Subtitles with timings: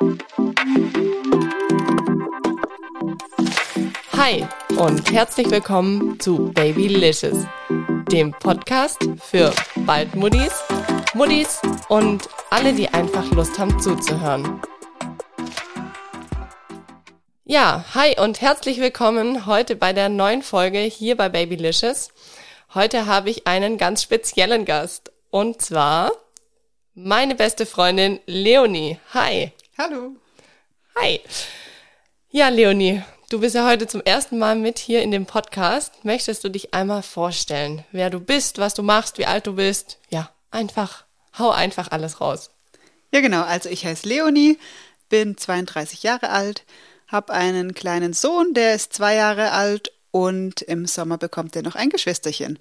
[0.00, 0.16] Hi
[4.76, 7.44] und herzlich willkommen zu Babylicious,
[8.12, 10.62] dem Podcast für bald Muttis,
[11.14, 14.62] Muttis und alle, die einfach Lust haben zuzuhören.
[17.44, 22.10] Ja, hi und herzlich willkommen heute bei der neuen Folge hier bei Babylicious.
[22.72, 26.12] Heute habe ich einen ganz speziellen Gast und zwar
[26.94, 29.00] meine beste Freundin Leonie.
[29.12, 29.52] Hi.
[29.80, 30.16] Hallo.
[30.96, 31.20] Hi.
[32.30, 33.00] Ja, Leonie,
[33.30, 36.04] du bist ja heute zum ersten Mal mit hier in dem Podcast.
[36.04, 39.98] Möchtest du dich einmal vorstellen, wer du bist, was du machst, wie alt du bist?
[40.10, 41.04] Ja, einfach,
[41.38, 42.50] hau einfach alles raus.
[43.12, 43.42] Ja, genau.
[43.44, 44.58] Also ich heiße Leonie,
[45.10, 46.64] bin 32 Jahre alt,
[47.06, 51.76] habe einen kleinen Sohn, der ist zwei Jahre alt und im Sommer bekommt er noch
[51.76, 52.58] ein Geschwisterchen.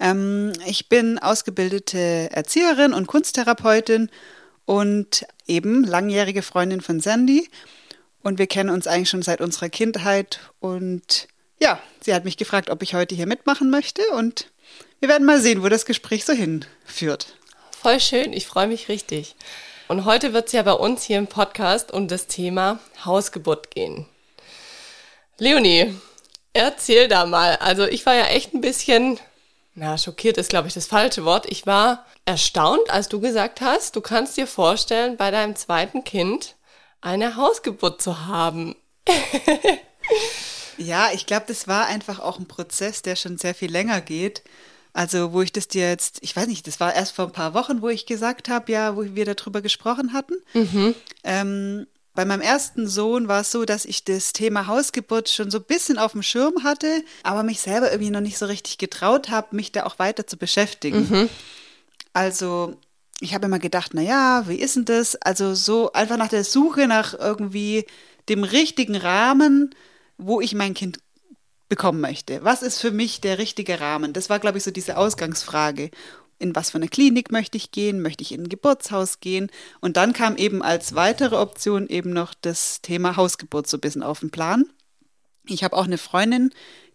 [0.00, 4.10] Ähm, ich bin ausgebildete Erzieherin und Kunsttherapeutin
[4.72, 7.46] und eben langjährige Freundin von Sandy.
[8.22, 10.40] Und wir kennen uns eigentlich schon seit unserer Kindheit.
[10.60, 11.28] Und
[11.60, 14.00] ja, sie hat mich gefragt, ob ich heute hier mitmachen möchte.
[14.16, 14.50] Und
[14.98, 17.36] wir werden mal sehen, wo das Gespräch so hinführt.
[17.82, 19.36] Voll schön, ich freue mich richtig.
[19.88, 24.06] Und heute wird es ja bei uns hier im Podcast um das Thema Hausgeburt gehen.
[25.36, 25.94] Leonie,
[26.54, 27.56] erzähl da mal.
[27.56, 29.20] Also ich war ja echt ein bisschen,
[29.74, 31.46] na, schockiert ist, glaube ich, das falsche Wort.
[31.50, 36.56] Ich war erstaunt, als du gesagt hast, du kannst dir vorstellen, bei deinem zweiten Kind
[37.00, 38.76] eine Hausgeburt zu haben.
[40.76, 44.42] ja, ich glaube, das war einfach auch ein Prozess, der schon sehr viel länger geht.
[44.92, 47.54] Also, wo ich das dir jetzt, ich weiß nicht, das war erst vor ein paar
[47.54, 50.34] Wochen, wo ich gesagt habe, ja, wo wir darüber gesprochen hatten.
[50.52, 50.94] Mhm.
[51.24, 55.58] Ähm, bei meinem ersten Sohn war es so, dass ich das Thema Hausgeburt schon so
[55.58, 59.30] ein bisschen auf dem Schirm hatte, aber mich selber irgendwie noch nicht so richtig getraut
[59.30, 61.08] habe, mich da auch weiter zu beschäftigen.
[61.08, 61.28] Mhm.
[62.12, 62.76] Also
[63.20, 65.16] ich habe immer gedacht, na ja, wie ist denn das?
[65.16, 67.86] Also so einfach nach der Suche nach irgendwie
[68.28, 69.74] dem richtigen Rahmen,
[70.18, 70.98] wo ich mein Kind
[71.68, 72.44] bekommen möchte.
[72.44, 74.12] Was ist für mich der richtige Rahmen?
[74.12, 75.90] Das war, glaube ich, so diese Ausgangsfrage.
[76.42, 78.02] In was für eine Klinik möchte ich gehen?
[78.02, 79.48] Möchte ich in ein Geburtshaus gehen?
[79.80, 84.02] Und dann kam eben als weitere Option eben noch das Thema Hausgeburt so ein bisschen
[84.02, 84.64] auf den Plan.
[85.46, 86.50] Ich habe auch eine Freundin,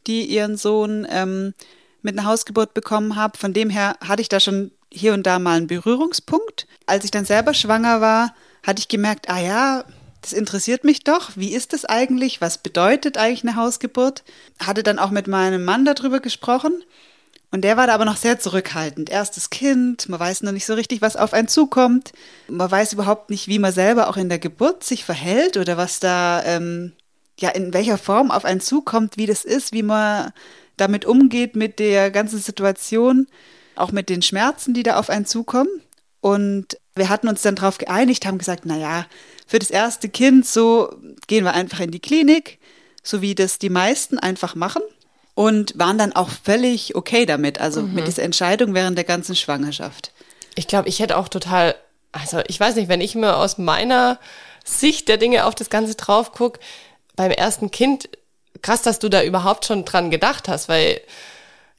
[0.06, 1.54] die ihren Sohn ähm,
[2.02, 3.38] mit einer Hausgeburt bekommen hat.
[3.38, 6.68] Von dem her hatte ich da schon hier und da mal einen Berührungspunkt.
[6.86, 9.86] Als ich dann selber schwanger war, hatte ich gemerkt, ah ja,
[10.22, 11.32] das interessiert mich doch.
[11.36, 12.42] Wie ist das eigentlich?
[12.42, 14.26] Was bedeutet eigentlich eine Hausgeburt?
[14.60, 16.84] Hatte dann auch mit meinem Mann darüber gesprochen.
[17.50, 19.10] Und der war da aber noch sehr zurückhaltend.
[19.10, 22.12] Erstes Kind, man weiß noch nicht so richtig, was auf einen zukommt.
[22.50, 26.00] Man weiß überhaupt nicht, wie man selber auch in der Geburt sich verhält oder was
[26.00, 26.92] da, ähm,
[27.40, 30.34] ja, in welcher Form auf einen zukommt, wie das ist, wie man
[30.76, 33.28] damit umgeht mit der ganzen Situation
[33.76, 35.70] auch mit den Schmerzen, die da auf einen zukommen.
[36.20, 39.06] Und wir hatten uns dann darauf geeinigt, haben gesagt, na ja,
[39.46, 40.94] für das erste Kind so
[41.28, 42.60] gehen wir einfach in die Klinik,
[43.04, 44.82] so wie das die meisten einfach machen
[45.38, 47.94] und waren dann auch völlig okay damit, also mhm.
[47.94, 50.12] mit dieser Entscheidung während der ganzen Schwangerschaft.
[50.56, 51.76] Ich glaube, ich hätte auch total,
[52.12, 54.18] also ich weiß nicht, wenn ich mir aus meiner
[54.66, 56.60] Sicht der Dinge auf das Ganze drauf gucke,
[57.16, 58.10] beim ersten Kind,
[58.64, 61.02] krass, dass du da überhaupt schon dran gedacht hast, weil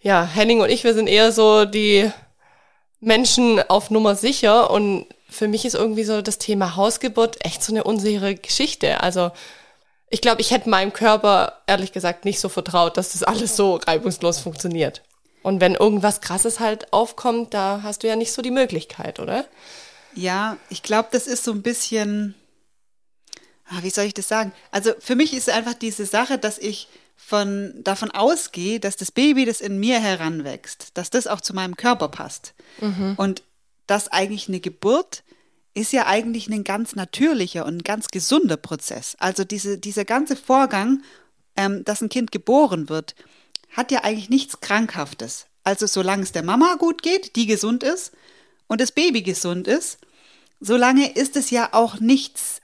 [0.00, 2.08] ja, Henning und ich, wir sind eher so die
[3.00, 7.72] Menschen auf Nummer sicher und für mich ist irgendwie so das Thema Hausgeburt echt so
[7.72, 9.02] eine unsichere Geschichte.
[9.02, 9.32] Also
[10.10, 13.76] ich glaube, ich hätte meinem Körper ehrlich gesagt nicht so vertraut, dass das alles so
[13.76, 15.02] reibungslos funktioniert.
[15.42, 19.44] Und wenn irgendwas Krasses halt aufkommt, da hast du ja nicht so die Möglichkeit, oder?
[20.14, 22.34] Ja, ich glaube, das ist so ein bisschen,
[23.68, 24.52] ah, wie soll ich das sagen?
[24.70, 29.44] Also für mich ist einfach diese Sache, dass ich von, davon ausgehe, dass das Baby,
[29.44, 32.54] das in mir heranwächst, dass das auch zu meinem Körper passt.
[32.80, 33.14] Mhm.
[33.16, 33.42] Und
[33.86, 35.22] dass eigentlich eine Geburt
[35.78, 39.16] ist ja eigentlich ein ganz natürlicher und ganz gesunder Prozess.
[39.18, 41.02] Also diese, dieser ganze Vorgang,
[41.56, 43.14] ähm, dass ein Kind geboren wird,
[43.70, 45.46] hat ja eigentlich nichts Krankhaftes.
[45.64, 48.12] Also solange es der Mama gut geht, die gesund ist,
[48.68, 49.98] und das Baby gesund ist,
[50.60, 52.60] solange ist es ja auch nichts,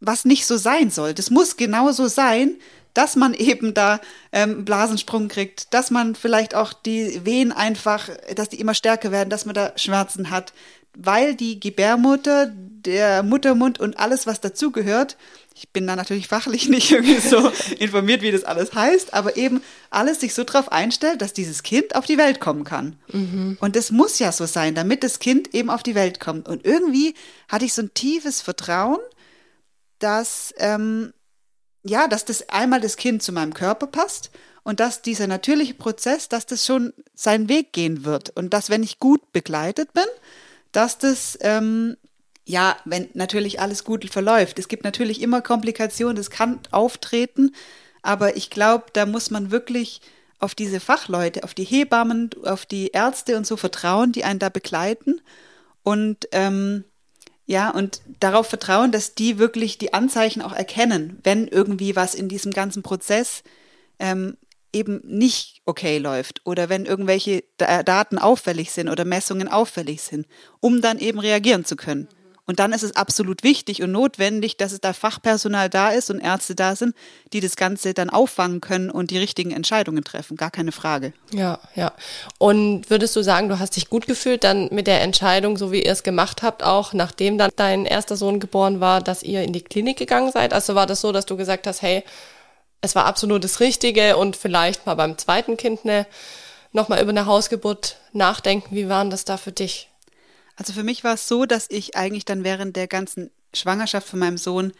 [0.00, 1.14] was nicht so sein soll.
[1.14, 2.56] Das muss genauso sein,
[2.94, 4.00] dass man eben da
[4.32, 9.30] ähm, Blasensprung kriegt, dass man vielleicht auch die Wehen einfach, dass die immer stärker werden,
[9.30, 10.52] dass man da Schmerzen hat,
[10.96, 15.16] weil die Gebärmutter, der Muttermund und alles, was dazugehört,
[15.54, 19.62] ich bin da natürlich fachlich nicht irgendwie so informiert, wie das alles heißt, aber eben
[19.90, 22.96] alles sich so darauf einstellt, dass dieses Kind auf die Welt kommen kann.
[23.12, 23.58] Mhm.
[23.60, 26.48] Und das muss ja so sein, damit das Kind eben auf die Welt kommt.
[26.48, 27.14] Und irgendwie
[27.48, 28.98] hatte ich so ein tiefes Vertrauen,
[29.98, 31.12] dass ähm,
[31.84, 34.30] ja, dass das einmal das Kind zu meinem Körper passt
[34.62, 38.82] und dass dieser natürliche Prozess, dass das schon seinen Weg gehen wird und dass, wenn
[38.82, 40.04] ich gut begleitet bin,
[40.72, 41.96] dass das ähm,
[42.44, 44.58] Ja, wenn natürlich alles gut verläuft.
[44.58, 47.52] Es gibt natürlich immer Komplikationen, das kann auftreten,
[48.02, 50.00] aber ich glaube, da muss man wirklich
[50.40, 54.48] auf diese Fachleute, auf die Hebammen, auf die Ärzte und so vertrauen, die einen da
[54.48, 55.20] begleiten
[55.84, 56.84] und ähm,
[57.46, 62.28] ja, und darauf vertrauen, dass die wirklich die Anzeichen auch erkennen, wenn irgendwie was in
[62.28, 63.42] diesem ganzen Prozess
[63.98, 64.36] ähm,
[64.72, 70.26] eben nicht okay läuft oder wenn irgendwelche Daten auffällig sind oder Messungen auffällig sind,
[70.60, 72.08] um dann eben reagieren zu können.
[72.44, 76.18] Und dann ist es absolut wichtig und notwendig, dass es da Fachpersonal da ist und
[76.18, 76.96] Ärzte da sind,
[77.32, 80.36] die das Ganze dann auffangen können und die richtigen Entscheidungen treffen.
[80.36, 81.12] Gar keine Frage.
[81.32, 81.92] Ja, ja.
[82.38, 85.84] Und würdest du sagen, du hast dich gut gefühlt dann mit der Entscheidung, so wie
[85.84, 89.52] ihr es gemacht habt, auch nachdem dann dein erster Sohn geboren war, dass ihr in
[89.52, 90.52] die Klinik gegangen seid?
[90.52, 92.02] Also war das so, dass du gesagt hast, hey,
[92.82, 96.06] es war absolut das Richtige und vielleicht mal beim zweiten Kind eine,
[96.72, 98.74] nochmal über eine Hausgeburt nachdenken.
[98.74, 99.88] Wie waren das da für dich?
[100.56, 104.18] Also für mich war es so, dass ich eigentlich dann während der ganzen Schwangerschaft von
[104.18, 104.72] meinem Sohn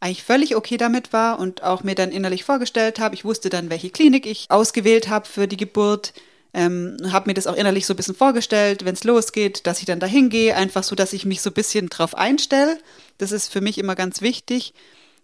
[0.00, 3.14] eigentlich völlig okay damit war und auch mir dann innerlich vorgestellt habe.
[3.14, 6.14] Ich wusste dann, welche Klinik ich ausgewählt habe für die Geburt.
[6.54, 9.84] Ähm, habe mir das auch innerlich so ein bisschen vorgestellt, wenn es losgeht, dass ich
[9.84, 12.78] dann dahin gehe, einfach so, dass ich mich so ein bisschen drauf einstelle.
[13.18, 14.72] Das ist für mich immer ganz wichtig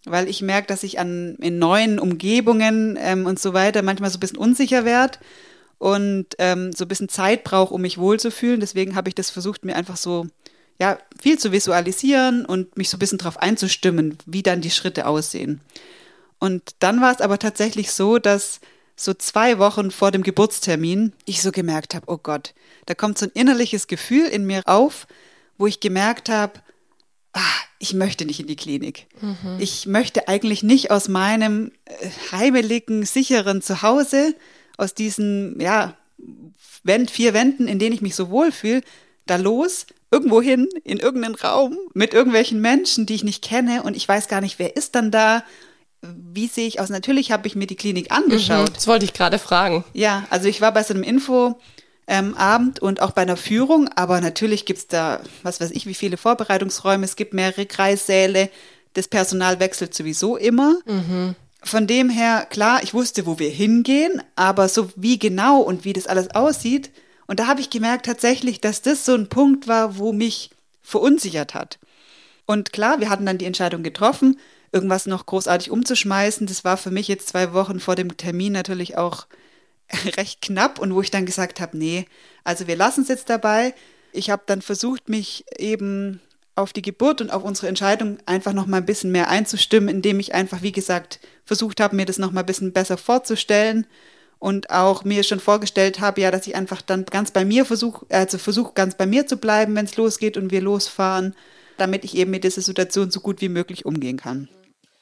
[0.07, 4.17] weil ich merke, dass ich an, in neuen Umgebungen ähm, und so weiter manchmal so
[4.17, 5.19] ein bisschen unsicher werde
[5.79, 8.61] und ähm, so ein bisschen Zeit brauche, um mich wohlzufühlen.
[8.61, 10.27] Deswegen habe ich das versucht, mir einfach so
[10.79, 15.07] ja, viel zu visualisieren und mich so ein bisschen darauf einzustimmen, wie dann die Schritte
[15.07, 15.61] aussehen.
[16.39, 18.61] Und dann war es aber tatsächlich so, dass
[18.95, 22.55] so zwei Wochen vor dem Geburtstermin ich so gemerkt habe, oh Gott,
[22.87, 25.07] da kommt so ein innerliches Gefühl in mir auf,
[25.59, 26.61] wo ich gemerkt habe,
[27.79, 29.07] ich möchte nicht in die Klinik.
[29.21, 29.59] Mhm.
[29.59, 34.35] Ich möchte eigentlich nicht aus meinem äh, heimeligen, sicheren Zuhause,
[34.77, 35.97] aus diesen, ja,
[37.09, 38.83] vier Wänden, in denen ich mich so wohlfühle,
[39.27, 43.97] da los, irgendwo hin, in irgendeinen Raum mit irgendwelchen Menschen, die ich nicht kenne und
[43.97, 45.43] ich weiß gar nicht, wer ist dann da.
[46.03, 46.91] Wie sehe ich aus?
[46.91, 48.69] Natürlich habe ich mir die Klinik angeschaut.
[48.69, 49.85] Mhm, das wollte ich gerade fragen.
[49.93, 51.59] Ja, also ich war bei so einem Info,
[52.07, 53.89] ähm, Abend und auch bei einer Führung.
[53.95, 57.05] Aber natürlich gibt es da, was weiß ich, wie viele Vorbereitungsräume.
[57.05, 58.51] Es gibt mehrere Kreissäle.
[58.95, 60.77] Das Personal wechselt sowieso immer.
[60.87, 61.35] Mhm.
[61.63, 65.93] Von dem her, klar, ich wusste, wo wir hingehen, aber so wie genau und wie
[65.93, 66.91] das alles aussieht.
[67.27, 70.51] Und da habe ich gemerkt tatsächlich, dass das so ein Punkt war, wo mich
[70.83, 71.79] verunsichert hat.
[72.47, 74.39] Und klar, wir hatten dann die Entscheidung getroffen,
[74.71, 76.47] irgendwas noch großartig umzuschmeißen.
[76.47, 79.27] Das war für mich jetzt zwei Wochen vor dem Termin natürlich auch
[80.17, 82.07] recht knapp und wo ich dann gesagt habe, nee,
[82.45, 83.75] also wir lassen es jetzt dabei.
[84.13, 86.21] Ich habe dann versucht, mich eben
[86.55, 90.19] auf die Geburt und auf unsere Entscheidung einfach noch mal ein bisschen mehr einzustimmen, indem
[90.19, 93.87] ich einfach, wie gesagt, versucht habe, mir das noch mal ein bisschen besser vorzustellen
[94.39, 98.07] und auch mir schon vorgestellt habe, ja, dass ich einfach dann ganz bei mir versuche,
[98.09, 101.35] also versuche ganz bei mir zu bleiben, wenn es losgeht und wir losfahren,
[101.77, 104.49] damit ich eben mit dieser Situation so gut wie möglich umgehen kann.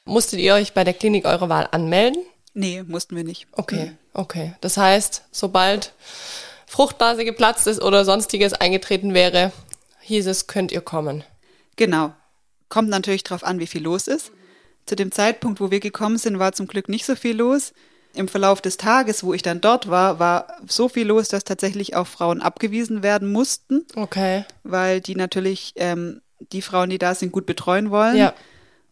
[0.03, 2.21] Musstet ihr euch bei der Klinik eure Wahl anmelden?
[2.55, 3.47] Nee, mussten wir nicht.
[3.51, 4.55] Okay, okay.
[4.61, 5.93] Das heißt, sobald
[6.65, 9.51] Fruchtblase geplatzt ist oder sonstiges eingetreten wäre,
[9.99, 11.23] hieß es, könnt ihr kommen.
[11.75, 12.13] Genau.
[12.69, 14.31] Kommt natürlich darauf an, wie viel los ist.
[14.85, 17.73] Zu dem Zeitpunkt, wo wir gekommen sind, war zum Glück nicht so viel los.
[18.13, 21.95] Im Verlauf des Tages, wo ich dann dort war, war so viel los, dass tatsächlich
[21.95, 23.85] auch Frauen abgewiesen werden mussten.
[23.95, 24.45] Okay.
[24.63, 28.15] Weil die natürlich ähm, die Frauen, die da sind, gut betreuen wollen.
[28.15, 28.33] Ja.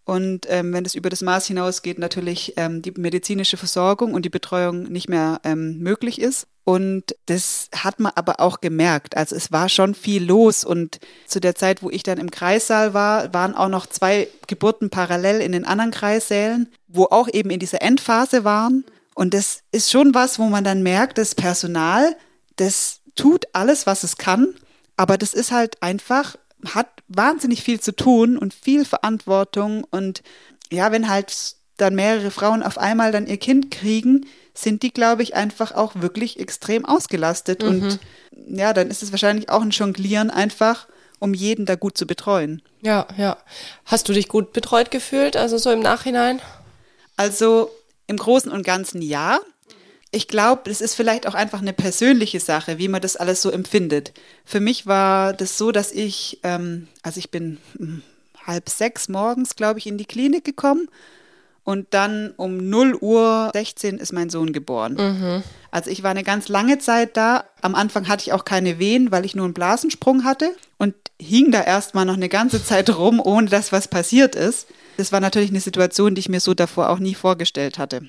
[0.06, 4.30] Und ähm, wenn es über das Maß hinausgeht, natürlich ähm, die medizinische Versorgung und die
[4.30, 6.48] Betreuung nicht mehr ähm, möglich ist.
[6.66, 9.18] Und das hat man aber auch gemerkt.
[9.18, 10.64] Also es war schon viel los.
[10.64, 14.90] Und zu der Zeit, wo ich dann im Kreissaal war, waren auch noch zwei Geburten
[14.90, 18.86] parallel in den anderen Kreissälen, wo auch eben in dieser Endphase waren.
[19.16, 22.16] Und das ist schon was, wo man dann merkt, das Personal,
[22.56, 24.54] das tut alles, was es kann.
[24.96, 26.36] Aber das ist halt einfach
[26.74, 29.86] hat wahnsinnig viel zu tun und viel Verantwortung.
[29.90, 30.24] Und
[30.72, 35.24] ja, wenn halt dann mehrere Frauen auf einmal dann ihr Kind kriegen, sind die, glaube
[35.24, 37.64] ich, einfach auch wirklich extrem ausgelastet.
[37.64, 37.68] Mhm.
[37.68, 38.00] Und
[38.48, 40.88] ja, dann ist es wahrscheinlich auch ein Jonglieren einfach,
[41.20, 42.62] um jeden da gut zu betreuen.
[42.82, 43.38] Ja, ja.
[43.86, 46.42] Hast du dich gut betreut gefühlt, also so im Nachhinein?
[47.16, 47.72] Also
[48.08, 49.40] im Großen und Ganzen ja
[50.14, 53.50] ich glaube, es ist vielleicht auch einfach eine persönliche Sache, wie man das alles so
[53.50, 54.14] empfindet.
[54.46, 58.04] Für mich war das so, dass ich, ähm, also ich bin hm,
[58.46, 60.88] halb sechs morgens, glaube ich, in die Klinik gekommen
[61.64, 64.94] und dann um 0 Uhr 16 ist mein Sohn geboren.
[64.94, 65.44] Mhm.
[65.72, 67.46] Also ich war eine ganz lange Zeit da.
[67.62, 71.52] Am Anfang hatte ich auch keine Wehen, weil ich nur einen Blasensprung hatte und hing
[71.52, 74.68] da erstmal noch eine ganze Zeit rum, ohne dass was passiert ist.
[74.98, 78.04] Das war natürlich eine Situation, die ich mir so davor auch nie vorgestellt hatte.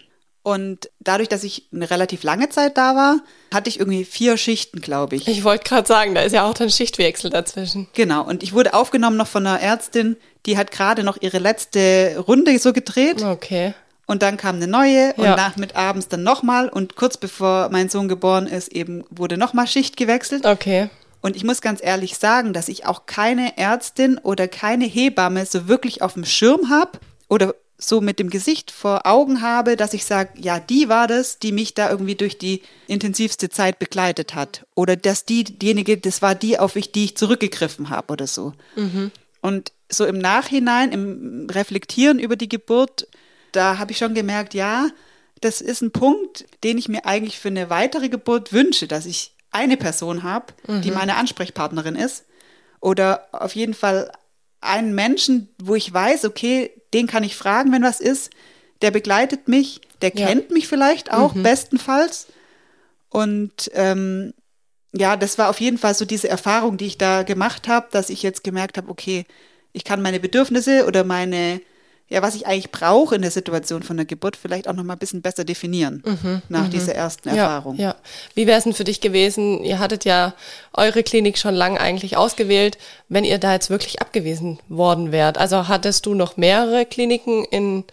[0.44, 3.20] Und dadurch, dass ich eine relativ lange Zeit da war,
[3.52, 5.26] hatte ich irgendwie vier Schichten, glaube ich.
[5.26, 7.88] Ich wollte gerade sagen, da ist ja auch dann Schichtwechsel dazwischen.
[7.94, 8.22] Genau.
[8.24, 12.58] Und ich wurde aufgenommen noch von einer Ärztin, die hat gerade noch ihre letzte Runde
[12.58, 13.22] so gedreht.
[13.24, 13.72] Okay.
[14.06, 15.34] Und dann kam eine neue und Ja.
[15.34, 16.68] nach mit abends dann nochmal.
[16.68, 20.44] Und kurz bevor mein Sohn geboren ist, eben wurde nochmal Schicht gewechselt.
[20.44, 20.90] Okay.
[21.22, 25.68] Und ich muss ganz ehrlich sagen, dass ich auch keine Ärztin oder keine Hebamme so
[25.68, 26.98] wirklich auf dem Schirm habe
[27.30, 27.54] oder
[27.88, 31.52] so mit dem Gesicht vor Augen habe, dass ich sage, ja, die war das, die
[31.52, 34.66] mich da irgendwie durch die intensivste Zeit begleitet hat.
[34.74, 38.52] Oder dass die, diejenige, das war die, auf ich, die ich zurückgegriffen habe oder so.
[39.40, 43.06] Und so im Nachhinein, im Reflektieren über die Geburt,
[43.52, 44.88] da habe ich schon gemerkt, ja,
[45.40, 49.32] das ist ein Punkt, den ich mir eigentlich für eine weitere Geburt wünsche, dass ich
[49.50, 52.24] eine Person habe, die meine Ansprechpartnerin ist.
[52.80, 54.10] Oder auf jeden Fall
[54.60, 58.30] einen Menschen, wo ich weiß, okay, den kann ich fragen, wenn was ist.
[58.80, 60.26] Der begleitet mich, der Ja.
[60.26, 62.28] kennt mich vielleicht auch bestenfalls.
[63.10, 64.32] Und ähm,
[64.92, 68.10] ja, das war auf jeden Fall so diese Erfahrung, die ich da gemacht habe, dass
[68.10, 69.26] ich jetzt gemerkt habe, okay,
[69.72, 71.60] ich kann meine Bedürfnisse oder meine,
[72.08, 74.92] ja, was ich eigentlich brauche in der Situation von der Geburt vielleicht auch noch mal
[74.92, 76.02] ein bisschen besser definieren
[76.48, 77.74] nach dieser ersten Erfahrung.
[77.74, 77.94] Mhm, Ja, ja.
[78.34, 79.64] Wie wäre es denn für dich gewesen?
[79.64, 80.34] Ihr hattet ja
[80.74, 82.76] eure Klinik schon lang eigentlich ausgewählt,
[83.08, 85.38] wenn ihr da jetzt wirklich abgewiesen worden wärt.
[85.38, 87.84] Also hattest du noch mehrere Kliniken in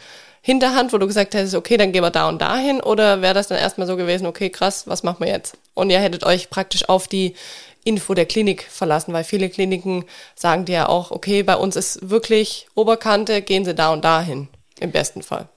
[0.43, 2.81] Hinterhand, wo du gesagt hättest, okay, dann gehen wir da und dahin?
[2.81, 5.55] Oder wäre das dann erstmal so gewesen, okay, krass, was machen wir jetzt?
[5.75, 7.35] Und ihr hättet euch praktisch auf die
[7.83, 12.09] Info der Klinik verlassen, weil viele Kliniken sagen dir ja auch, okay, bei uns ist
[12.09, 14.47] wirklich Oberkante, gehen Sie da und dahin.
[14.79, 15.49] Im besten Fall.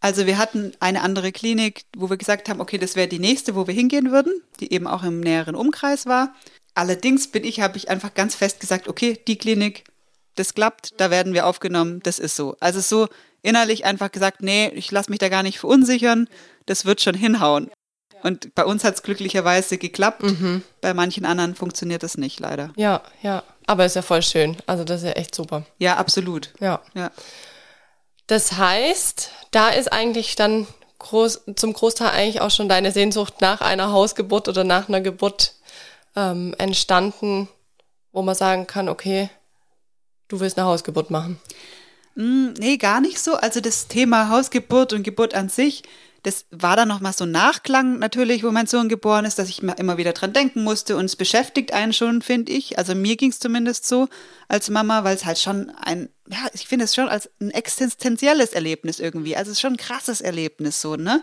[0.00, 3.54] Also wir hatten eine andere Klinik, wo wir gesagt haben, okay, das wäre die nächste,
[3.54, 6.34] wo wir hingehen würden, die eben auch im näheren Umkreis war.
[6.74, 9.84] Allerdings bin ich, habe ich einfach ganz fest gesagt, okay, die Klinik,
[10.34, 12.56] das klappt, da werden wir aufgenommen, das ist so.
[12.60, 13.08] Also so
[13.42, 16.28] innerlich einfach gesagt, nee, ich lasse mich da gar nicht verunsichern,
[16.66, 17.70] das wird schon hinhauen.
[18.24, 20.24] Und bei uns hat es glücklicherweise geklappt,
[20.80, 22.70] bei manchen anderen funktioniert das nicht, leider.
[22.74, 23.42] Ja, ja.
[23.66, 24.56] Aber ist ja voll schön.
[24.64, 25.64] Also das ist ja echt super.
[25.78, 26.50] Ja, absolut.
[26.58, 26.80] Ja.
[26.94, 27.10] Ja.
[28.26, 30.66] Das heißt, da ist eigentlich dann
[31.00, 35.56] groß, zum Großteil eigentlich auch schon deine Sehnsucht nach einer Hausgeburt oder nach einer Geburt
[36.16, 37.48] ähm, entstanden,
[38.12, 39.28] wo man sagen kann, okay,
[40.28, 41.38] du willst eine Hausgeburt machen.
[42.14, 43.34] Mm, Nee, gar nicht so.
[43.34, 45.82] Also das Thema Hausgeburt und Geburt an sich,
[46.24, 49.62] das war dann nochmal so ein Nachklang natürlich, wo mein Sohn geboren ist, dass ich
[49.62, 52.78] immer wieder dran denken musste und es beschäftigt einen schon, finde ich.
[52.78, 54.08] Also mir ging es zumindest so
[54.48, 58.54] als Mama, weil es halt schon ein, ja, ich finde es schon als ein existenzielles
[58.54, 59.36] Erlebnis irgendwie.
[59.36, 61.22] Also es ist schon ein krasses Erlebnis so, ne?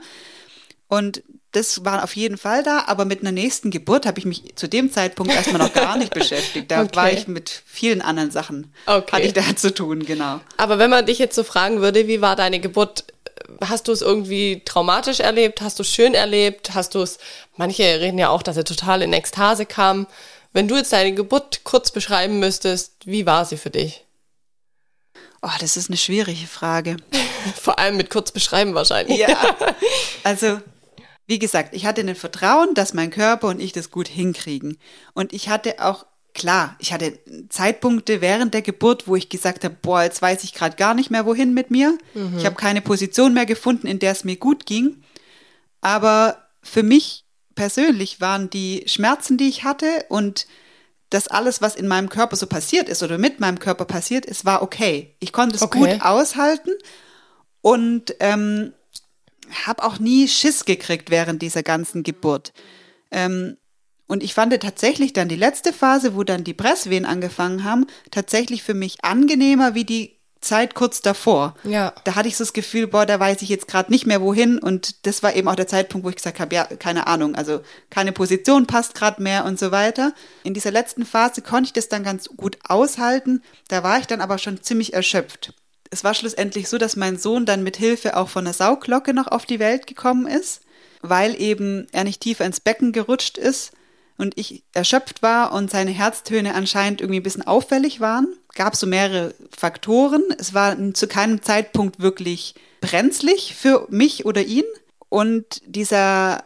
[0.88, 4.56] Und das war auf jeden Fall da, aber mit einer nächsten Geburt habe ich mich
[4.56, 6.70] zu dem Zeitpunkt erstmal noch gar nicht beschäftigt.
[6.70, 6.96] Da Okay.
[6.96, 9.12] war ich mit vielen anderen Sachen, Okay.
[9.14, 10.42] hatte ich da zu tun, genau.
[10.58, 13.06] Aber wenn man dich jetzt so fragen würde, wie war deine Geburt?
[13.64, 15.62] Hast du es irgendwie traumatisch erlebt?
[15.62, 16.74] Hast du es schön erlebt?
[16.74, 17.20] Hast du es,
[17.58, 20.08] manche reden ja auch, dass er total in Ekstase kam.
[20.54, 24.06] Wenn du jetzt deine Geburt kurz beschreiben müsstest, wie war sie für dich?
[25.42, 26.98] Oh, das ist eine schwierige Frage.
[27.62, 29.20] Vor allem mit kurz beschreiben wahrscheinlich.
[29.20, 29.38] Ja.
[30.24, 30.62] Also,
[31.26, 34.78] wie gesagt, ich hatte ein Vertrauen, dass mein Körper und ich das gut hinkriegen.
[35.14, 37.20] Und ich hatte auch, klar, ich hatte
[37.50, 41.12] Zeitpunkte während der Geburt, wo ich gesagt habe, boah, jetzt weiß ich gerade gar nicht
[41.12, 41.98] mehr, wohin mit mir.
[42.38, 45.04] Ich habe keine Position mehr gefunden, in der es mir gut ging.
[45.82, 50.48] Aber für mich persönlich waren die Schmerzen, die ich hatte und
[51.10, 54.46] das alles, was in meinem Körper so passiert ist oder mit meinem Körper passiert ist,
[54.46, 55.16] war okay.
[55.20, 55.80] Ich konnte es Okay.
[55.80, 56.72] gut aushalten
[57.62, 58.74] und ähm,
[59.66, 62.54] habe auch nie Schiss gekriegt während dieser ganzen Geburt.
[63.12, 63.58] Ähm,
[64.12, 68.62] und ich fand tatsächlich dann die letzte Phase, wo dann die Presswehen angefangen haben, tatsächlich
[68.62, 71.56] für mich angenehmer wie die Zeit kurz davor.
[71.64, 71.94] Ja.
[72.04, 74.60] Da hatte ich so das Gefühl, boah, da weiß ich jetzt gerade nicht mehr wohin.
[74.60, 77.62] Und das war eben auch der Zeitpunkt, wo ich gesagt habe, ja, keine Ahnung, also
[77.90, 80.12] keine Position passt gerade mehr und so weiter.
[80.44, 83.42] In dieser letzten Phase konnte ich das dann ganz gut aushalten.
[83.70, 85.54] Da war ich dann aber schon ziemlich erschöpft.
[85.90, 89.28] Es war schlussendlich so, dass mein Sohn dann mit Hilfe auch von der Sauglocke noch
[89.28, 90.64] auf die Welt gekommen ist,
[91.02, 93.72] weil eben er nicht tiefer ins Becken gerutscht ist
[94.22, 98.28] und ich erschöpft war und seine Herztöne anscheinend irgendwie ein bisschen auffällig waren.
[98.54, 100.24] Gab so mehrere Faktoren.
[100.38, 104.66] Es war zu keinem Zeitpunkt wirklich brenzlig für mich oder ihn.
[105.10, 106.44] Und dieser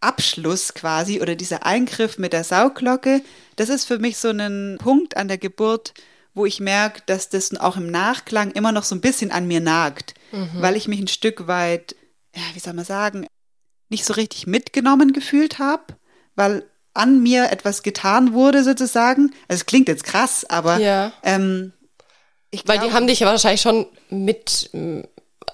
[0.00, 3.20] Abschluss quasi oder dieser Eingriff mit der Sauglocke,
[3.56, 5.94] das ist für mich so ein Punkt an der Geburt,
[6.34, 9.60] wo ich merke, dass das auch im Nachklang immer noch so ein bisschen an mir
[9.60, 10.14] nagt,
[10.54, 11.96] weil ich mich ein Stück weit,
[12.34, 13.26] ja, wie soll man sagen,
[13.88, 15.96] nicht so richtig mitgenommen gefühlt habe,
[16.36, 16.64] weil
[16.98, 19.32] an mir etwas getan wurde sozusagen.
[19.48, 21.12] Also es klingt jetzt krass, aber Ja.
[21.22, 21.72] ähm,
[22.50, 25.00] ich Weil die haben dich ja wahrscheinlich schon mit, mm,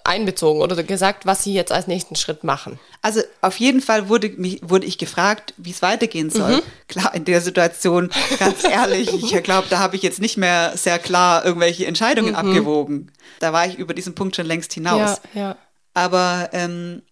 [0.05, 2.79] einbezogen oder gesagt, was sie jetzt als nächsten Schritt machen?
[3.01, 6.57] Also auf jeden Fall wurde, mich, wurde ich gefragt, wie es weitergehen soll.
[6.57, 6.63] Mhm.
[6.89, 10.99] Klar, in der Situation, ganz ehrlich, ich glaube, da habe ich jetzt nicht mehr sehr
[10.99, 12.37] klar irgendwelche Entscheidungen mhm.
[12.37, 13.13] abgewogen.
[13.41, 15.21] Da war ich über diesen Punkt schon längst hinaus.
[15.33, 15.57] Ja, ja.
[15.95, 17.03] Aber ähm,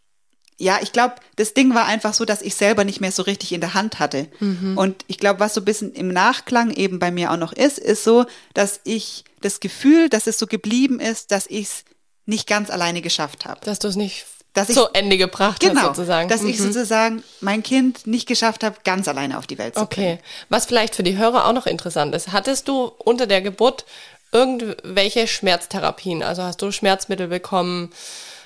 [0.62, 3.52] ja, ich glaube, das Ding war einfach so, dass ich selber nicht mehr so richtig
[3.52, 4.28] in der Hand hatte.
[4.38, 4.78] Mhm.
[4.78, 7.80] Und ich glaube, was so ein bisschen im Nachklang eben bei mir auch noch ist,
[7.80, 11.84] ist so, dass ich das Gefühl, dass es so geblieben ist, dass ich es
[12.26, 13.60] nicht ganz alleine geschafft habe.
[13.64, 16.28] Dass du es nicht dass ich, zu Ende gebracht genau, hast, sozusagen.
[16.28, 16.50] Dass mhm.
[16.50, 20.14] ich sozusagen mein Kind nicht geschafft habe, ganz alleine auf die Welt zu bringen.
[20.14, 20.24] Okay.
[20.48, 23.84] Was vielleicht für die Hörer auch noch interessant ist, hattest du unter der Geburt
[24.30, 26.22] irgendwelche Schmerztherapien?
[26.22, 27.90] Also hast du Schmerzmittel bekommen?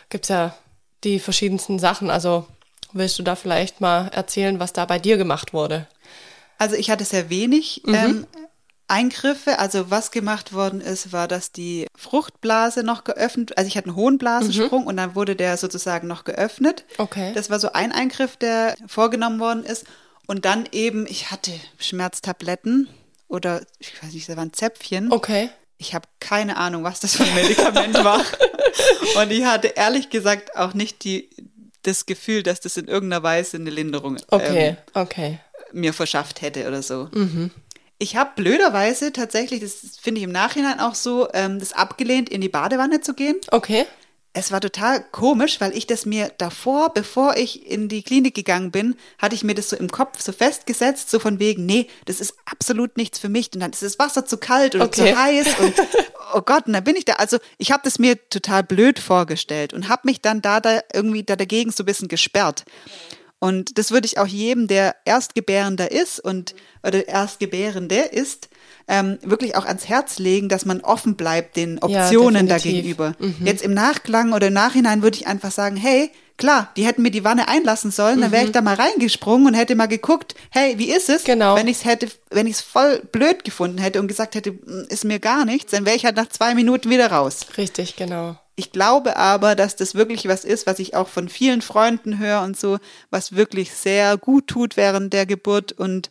[0.08, 0.54] Gibt's ja
[1.06, 2.10] die verschiedensten Sachen.
[2.10, 2.46] Also
[2.92, 5.86] willst du da vielleicht mal erzählen, was da bei dir gemacht wurde?
[6.58, 7.94] Also ich hatte sehr wenig mhm.
[7.94, 8.26] ähm,
[8.88, 9.58] Eingriffe.
[9.58, 13.96] Also was gemacht worden ist, war, dass die Fruchtblase noch geöffnet, also ich hatte einen
[13.96, 14.86] hohen Blasensprung mhm.
[14.88, 16.84] und dann wurde der sozusagen noch geöffnet.
[16.98, 17.32] Okay.
[17.34, 19.84] Das war so ein Eingriff, der vorgenommen worden ist.
[20.26, 22.88] Und dann eben, ich hatte Schmerztabletten
[23.28, 25.12] oder ich weiß nicht, da waren Zäpfchen.
[25.12, 25.50] Okay.
[25.78, 28.24] Ich habe keine Ahnung, was das für ein Medikament war.
[29.20, 31.28] Und ich hatte ehrlich gesagt auch nicht die,
[31.82, 35.38] das Gefühl, dass das in irgendeiner Weise eine Linderung okay, ähm, okay.
[35.72, 37.08] mir verschafft hätte oder so.
[37.12, 37.50] Mhm.
[37.98, 42.40] Ich habe blöderweise tatsächlich, das finde ich im Nachhinein auch so, ähm, das abgelehnt, in
[42.40, 43.36] die Badewanne zu gehen.
[43.50, 43.86] Okay.
[44.38, 48.70] Es war total komisch, weil ich das mir davor, bevor ich in die Klinik gegangen
[48.70, 52.20] bin, hatte ich mir das so im Kopf so festgesetzt, so von wegen, nee, das
[52.20, 53.48] ist absolut nichts für mich.
[53.54, 55.12] Und dann ist das Wasser zu kalt oder okay.
[55.12, 55.74] zu heiß und
[56.34, 57.14] oh Gott, und dann bin ich da.
[57.14, 61.22] Also ich habe das mir total blöd vorgestellt und habe mich dann da, da irgendwie
[61.22, 62.66] da dagegen so ein bisschen gesperrt.
[63.38, 68.48] Und das würde ich auch jedem, der Erstgebärender ist und oder Erstgebärende ist,
[68.88, 73.14] ähm, wirklich auch ans Herz legen, dass man offen bleibt den Optionen ja, da gegenüber.
[73.18, 73.44] Mhm.
[73.44, 77.10] Jetzt im Nachklang oder im Nachhinein würde ich einfach sagen, hey, klar, die hätten mir
[77.10, 78.54] die Wanne einlassen sollen, dann wäre ich mhm.
[78.54, 81.24] da mal reingesprungen und hätte mal geguckt, hey, wie ist es?
[81.24, 81.56] Genau.
[81.56, 84.86] Wenn ich es hätte, wenn ich es voll blöd gefunden hätte und gesagt hätte, hm,
[84.88, 87.46] ist mir gar nichts, dann wäre ich halt nach zwei Minuten wieder raus.
[87.58, 88.36] Richtig, genau.
[88.58, 92.40] Ich glaube aber, dass das wirklich was ist, was ich auch von vielen Freunden höre
[92.40, 92.78] und so,
[93.10, 96.10] was wirklich sehr gut tut während der Geburt und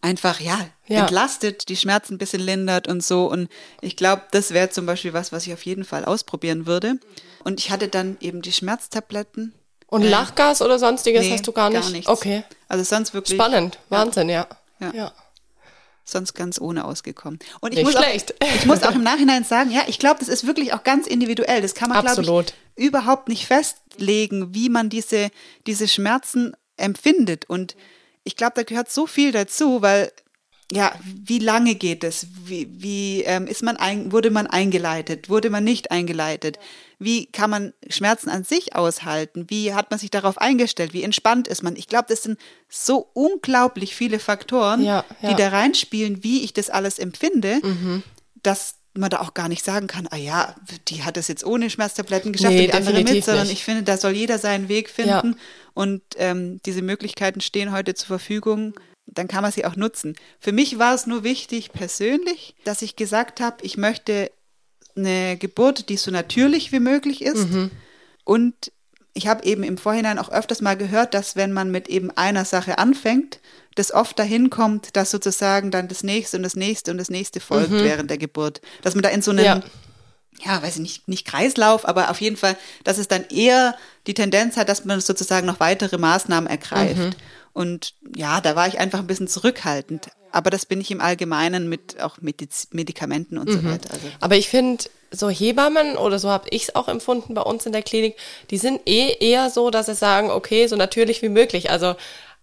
[0.00, 1.00] einfach, ja, ja.
[1.00, 3.26] entlastet, die Schmerzen ein bisschen lindert und so.
[3.26, 3.48] Und
[3.80, 7.00] ich glaube, das wäre zum Beispiel was, was ich auf jeden Fall ausprobieren würde.
[7.42, 9.52] Und ich hatte dann eben die Schmerztabletten.
[9.88, 11.82] Und Lachgas oder sonstiges nee, hast du gar nicht?
[11.82, 12.08] Gar nichts.
[12.08, 12.44] Okay.
[12.68, 13.36] Also sonst wirklich.
[13.36, 14.46] Spannend, Wahnsinn, ja.
[14.78, 14.92] ja.
[14.94, 15.12] ja
[16.04, 17.38] sonst ganz ohne ausgekommen.
[17.60, 18.34] Und ich Nicht muss, schlecht.
[18.42, 21.06] Auch, ich muss auch im Nachhinein sagen, ja, ich glaube, das ist wirklich auch ganz
[21.06, 21.62] individuell.
[21.62, 25.30] Das kann man, glaube ich, überhaupt nicht festlegen, wie man diese,
[25.66, 27.48] diese Schmerzen empfindet.
[27.48, 27.76] Und
[28.24, 30.12] ich glaube, da gehört so viel dazu, weil
[30.72, 32.26] ja, wie lange geht es?
[32.44, 35.28] Wie, wie ähm, ist man ein, wurde man eingeleitet?
[35.28, 36.58] Wurde man nicht eingeleitet?
[36.98, 39.46] Wie kann man Schmerzen an sich aushalten?
[39.48, 40.92] Wie hat man sich darauf eingestellt?
[40.92, 41.76] Wie entspannt ist man?
[41.76, 45.30] Ich glaube, das sind so unglaublich viele Faktoren, ja, ja.
[45.30, 48.02] die da reinspielen, wie ich das alles empfinde, mhm.
[48.42, 50.54] dass man da auch gar nicht sagen kann, ah ja,
[50.88, 53.58] die hat es jetzt ohne Schmerztabletten geschafft nee, und die andere mit, sondern nicht.
[53.58, 55.36] ich finde, da soll jeder seinen Weg finden ja.
[55.74, 58.74] und ähm, diese Möglichkeiten stehen heute zur Verfügung
[59.06, 60.16] dann kann man sie auch nutzen.
[60.40, 64.30] Für mich war es nur wichtig persönlich, dass ich gesagt habe, ich möchte
[64.96, 67.50] eine Geburt, die so natürlich wie möglich ist.
[67.50, 67.70] Mhm.
[68.24, 68.72] Und
[69.12, 72.44] ich habe eben im Vorhinein auch öfters mal gehört, dass wenn man mit eben einer
[72.44, 73.40] Sache anfängt,
[73.76, 77.40] das oft dahin kommt, dass sozusagen dann das nächste und das nächste und das nächste
[77.40, 77.84] folgt mhm.
[77.84, 78.60] während der Geburt.
[78.82, 79.60] Dass man da in so einem, ja.
[80.44, 84.14] ja, weiß ich nicht, nicht Kreislauf, aber auf jeden Fall, dass es dann eher die
[84.14, 86.98] Tendenz hat, dass man sozusagen noch weitere Maßnahmen ergreift.
[86.98, 87.10] Mhm.
[87.54, 90.08] Und ja, da war ich einfach ein bisschen zurückhaltend.
[90.32, 93.52] Aber das bin ich im Allgemeinen mit auch Mediz Medikamenten und mhm.
[93.52, 93.92] so weiter.
[93.92, 94.06] Also.
[94.20, 97.72] Aber ich finde, so Hebammen oder so habe ich es auch empfunden bei uns in
[97.72, 98.16] der Klinik,
[98.50, 101.70] die sind eh eher so, dass sie sagen, okay, so natürlich wie möglich.
[101.70, 101.94] Also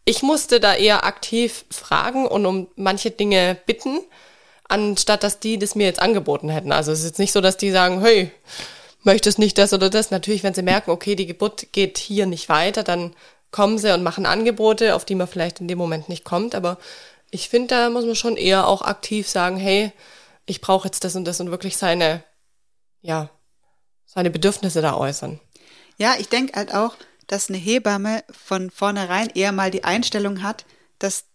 [0.05, 3.99] ich musste da eher aktiv fragen und um manche Dinge bitten,
[4.69, 6.71] anstatt dass die das mir jetzt angeboten hätten.
[6.71, 8.31] Also es ist jetzt nicht so, dass die sagen, hey,
[9.03, 10.09] möchtest nicht das oder das.
[10.09, 13.13] Natürlich, wenn sie merken, okay, die Geburt geht hier nicht weiter, dann
[13.51, 16.55] kommen sie und machen Angebote, auf die man vielleicht in dem Moment nicht kommt.
[16.55, 16.77] Aber
[17.29, 19.91] ich finde, da muss man schon eher auch aktiv sagen, hey,
[20.45, 22.23] ich brauche jetzt das und das und wirklich seine,
[23.01, 23.29] ja,
[24.05, 25.39] seine Bedürfnisse da äußern.
[25.97, 26.95] Ja, ich denke halt auch,
[27.27, 30.65] dass eine Hebamme von vornherein eher mal die Einstellung hat,
[30.99, 31.25] dass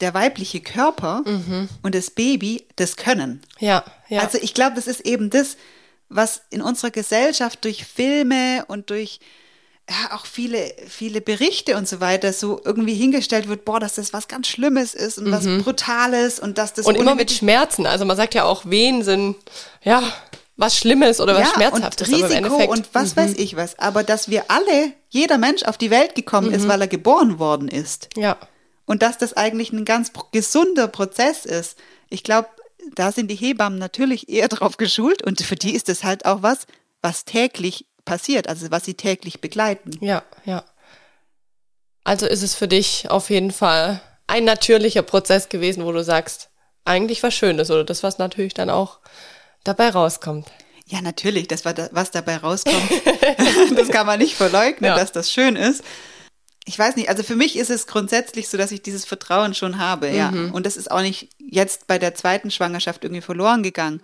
[0.00, 1.68] der weibliche Körper mhm.
[1.82, 3.42] und das Baby das können.
[3.58, 4.20] Ja, ja.
[4.20, 5.56] Also ich glaube, das ist eben das,
[6.08, 9.20] was in unserer Gesellschaft durch Filme und durch
[9.88, 14.12] ja, auch viele, viele Berichte und so weiter so irgendwie hingestellt wird, boah, dass das
[14.12, 15.32] was ganz Schlimmes ist und mhm.
[15.32, 16.86] was Brutales und dass das.
[16.86, 17.86] Und immer mit Schmerzen.
[17.86, 19.36] Also man sagt ja auch, Wehen sind,
[19.82, 20.02] ja,
[20.56, 22.08] was Schlimmes oder was ja, Schmerzhaftes.
[22.08, 23.20] Und Risiko und was mhm.
[23.20, 23.78] weiß ich was.
[23.78, 26.54] Aber dass wir alle, jeder Mensch auf die Welt gekommen mhm.
[26.54, 28.08] ist, weil er geboren worden ist.
[28.16, 28.38] Ja.
[28.86, 31.76] Und dass das eigentlich ein ganz gesunder Prozess ist.
[32.08, 32.48] Ich glaube,
[32.94, 36.42] da sind die Hebammen natürlich eher drauf geschult und für die ist es halt auch
[36.42, 36.66] was,
[37.02, 39.90] was täglich passiert, also was sie täglich begleiten.
[40.00, 40.64] Ja, ja.
[42.04, 46.48] Also ist es für dich auf jeden Fall ein natürlicher Prozess gewesen, wo du sagst,
[46.86, 49.00] eigentlich was Schönes oder das, was natürlich dann auch
[49.64, 50.50] dabei rauskommt.
[50.86, 52.90] Ja, natürlich, das war da, was dabei rauskommt.
[53.76, 54.96] das kann man nicht verleugnen, ja.
[54.96, 55.82] dass das schön ist.
[56.64, 59.78] Ich weiß nicht, also für mich ist es grundsätzlich so, dass ich dieses Vertrauen schon
[59.78, 60.30] habe, ja.
[60.30, 60.52] Mhm.
[60.52, 64.00] Und das ist auch nicht jetzt bei der zweiten Schwangerschaft irgendwie verloren gegangen.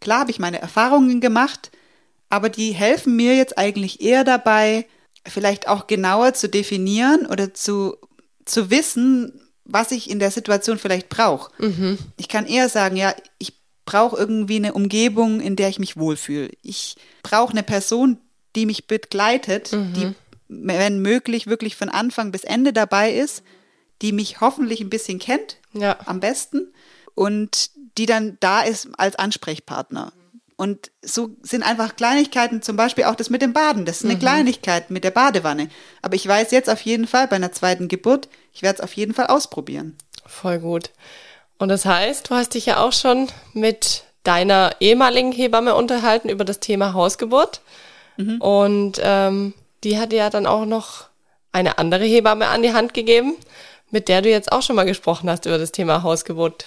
[0.00, 1.70] Klar habe ich meine Erfahrungen gemacht,
[2.28, 4.86] aber die helfen mir jetzt eigentlich eher dabei,
[5.26, 7.96] vielleicht auch genauer zu definieren oder zu,
[8.44, 11.50] zu wissen, was ich in der Situation vielleicht brauche.
[11.62, 11.98] Mhm.
[12.16, 13.54] Ich kann eher sagen, ja, ich
[13.86, 16.50] brauche irgendwie eine Umgebung, in der ich mich wohlfühle.
[16.62, 18.18] Ich brauche eine Person,
[18.56, 19.92] die mich begleitet, mhm.
[19.94, 20.12] die,
[20.48, 23.42] wenn möglich, wirklich von Anfang bis Ende dabei ist,
[24.02, 25.98] die mich hoffentlich ein bisschen kennt, ja.
[26.06, 26.72] am besten,
[27.14, 30.12] und die dann da ist als Ansprechpartner.
[30.56, 33.84] Und so sind einfach Kleinigkeiten, zum Beispiel auch das mit dem Baden.
[33.84, 34.20] Das ist eine mhm.
[34.20, 35.68] Kleinigkeit mit der Badewanne.
[36.00, 38.92] Aber ich weiß jetzt auf jeden Fall bei einer zweiten Geburt, ich werde es auf
[38.92, 39.96] jeden Fall ausprobieren.
[40.26, 40.90] Voll gut.
[41.58, 46.44] Und das heißt, du hast dich ja auch schon mit deiner ehemaligen Hebamme unterhalten über
[46.44, 47.60] das Thema Hausgeburt.
[48.16, 48.40] Mhm.
[48.40, 51.06] Und ähm, die hat dir ja dann auch noch
[51.52, 53.34] eine andere Hebamme an die Hand gegeben,
[53.90, 56.66] mit der du jetzt auch schon mal gesprochen hast über das Thema Hausgeburt.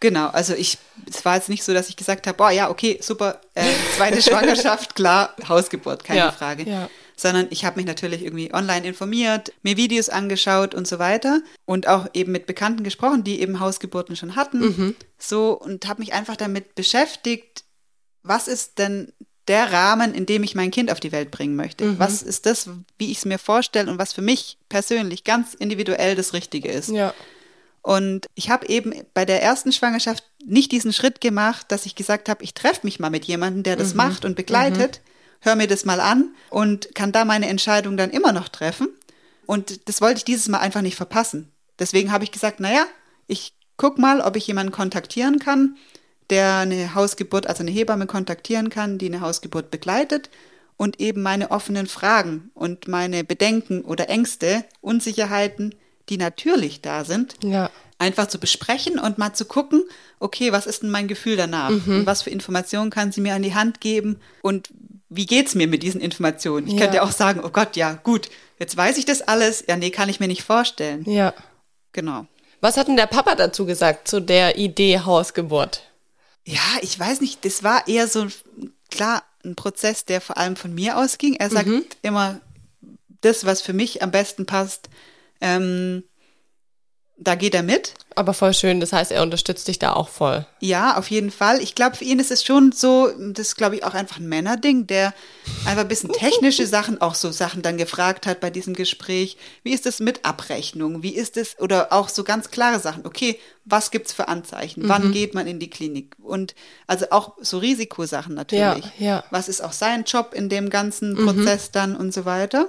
[0.00, 2.98] Genau, also ich, es war jetzt nicht so, dass ich gesagt habe, boah, ja, okay,
[3.02, 3.64] super, äh,
[3.96, 6.68] zweite Schwangerschaft, klar, Hausgeburt, keine ja, Frage.
[6.68, 6.88] Ja.
[7.16, 11.88] Sondern ich habe mich natürlich irgendwie online informiert, mir Videos angeschaut und so weiter und
[11.88, 14.60] auch eben mit Bekannten gesprochen, die eben Hausgeburten schon hatten.
[14.60, 14.96] Mhm.
[15.18, 17.64] So und habe mich einfach damit beschäftigt,
[18.22, 19.12] was ist denn
[19.48, 21.84] der Rahmen, in dem ich mein Kind auf die Welt bringen möchte?
[21.84, 21.98] Mhm.
[21.98, 26.14] Was ist das, wie ich es mir vorstelle und was für mich persönlich ganz individuell
[26.14, 26.90] das Richtige ist?
[26.90, 27.14] Ja.
[27.82, 32.28] Und ich habe eben bei der ersten Schwangerschaft nicht diesen Schritt gemacht, dass ich gesagt
[32.28, 33.98] habe, ich treffe mich mal mit jemandem, der das mhm.
[33.98, 35.48] macht und begleitet, mhm.
[35.48, 38.88] hör mir das mal an und kann da meine Entscheidung dann immer noch treffen.
[39.46, 41.50] Und das wollte ich dieses Mal einfach nicht verpassen.
[41.78, 42.84] Deswegen habe ich gesagt, naja,
[43.26, 45.76] ich guck mal, ob ich jemanden kontaktieren kann,
[46.28, 50.28] der eine Hausgeburt, also eine Hebamme kontaktieren kann, die eine Hausgeburt begleitet
[50.76, 55.74] und eben meine offenen Fragen und meine Bedenken oder Ängste, Unsicherheiten
[56.08, 57.70] die natürlich da sind, ja.
[57.98, 59.82] einfach zu besprechen und mal zu gucken,
[60.18, 61.70] okay, was ist denn mein Gefühl danach?
[61.70, 62.00] Mhm.
[62.00, 64.20] Und was für Informationen kann sie mir an die Hand geben?
[64.42, 64.70] Und
[65.08, 66.66] wie geht's mir mit diesen Informationen?
[66.66, 66.80] Ich ja.
[66.80, 69.64] könnte ja auch sagen, oh Gott, ja, gut, jetzt weiß ich das alles.
[69.68, 71.04] Ja, nee, kann ich mir nicht vorstellen.
[71.08, 71.34] Ja.
[71.92, 72.26] Genau.
[72.60, 75.82] Was hat denn der Papa dazu gesagt, zu der Idee Hausgeburt?
[76.44, 78.26] Ja, ich weiß nicht, das war eher so,
[78.90, 81.34] klar, ein Prozess, der vor allem von mir ausging.
[81.34, 81.84] Er sagt mhm.
[82.02, 82.40] immer,
[83.20, 84.88] das, was für mich am besten passt,
[85.40, 86.04] ähm,
[87.16, 87.94] da geht er mit.
[88.18, 90.44] Aber voll schön, das heißt, er unterstützt dich da auch voll.
[90.58, 91.62] Ja, auf jeden Fall.
[91.62, 94.28] Ich glaube, für ihn ist es schon so, das ist, glaube ich, auch einfach ein
[94.28, 95.14] Männerding, der
[95.64, 99.36] einfach ein bisschen technische Sachen, auch so Sachen dann gefragt hat bei diesem Gespräch.
[99.62, 101.04] Wie ist es mit Abrechnung?
[101.04, 103.06] Wie ist es, oder auch so ganz klare Sachen.
[103.06, 104.82] Okay, was gibt's für Anzeichen?
[104.82, 104.88] Mhm.
[104.88, 106.16] Wann geht man in die Klinik?
[106.20, 106.56] Und
[106.88, 108.84] also auch so Risikosachen natürlich.
[108.98, 109.24] Ja, ja.
[109.30, 111.24] Was ist auch sein Job in dem ganzen mhm.
[111.24, 112.66] Prozess dann und so weiter?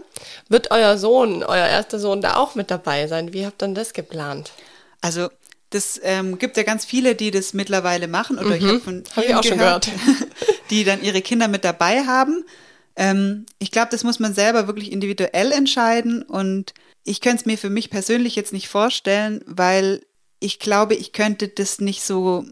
[0.48, 3.34] Wird euer Sohn, euer erster Sohn da auch mit dabei sein?
[3.34, 4.52] Wie habt ihr denn das geplant?
[5.02, 5.30] Also
[5.70, 8.38] das ähm, gibt ja ganz viele, die das mittlerweile machen.
[8.38, 8.56] Oder mhm.
[8.56, 10.30] ich habe von hab ich auch gehört, schon gehört,
[10.70, 12.44] die dann ihre Kinder mit dabei haben.
[12.96, 16.24] Ähm, ich glaube, das muss man selber wirklich individuell entscheiden.
[16.24, 20.02] Und ich könnte es mir für mich persönlich jetzt nicht vorstellen, weil
[20.40, 22.46] ich glaube, ich könnte das nicht so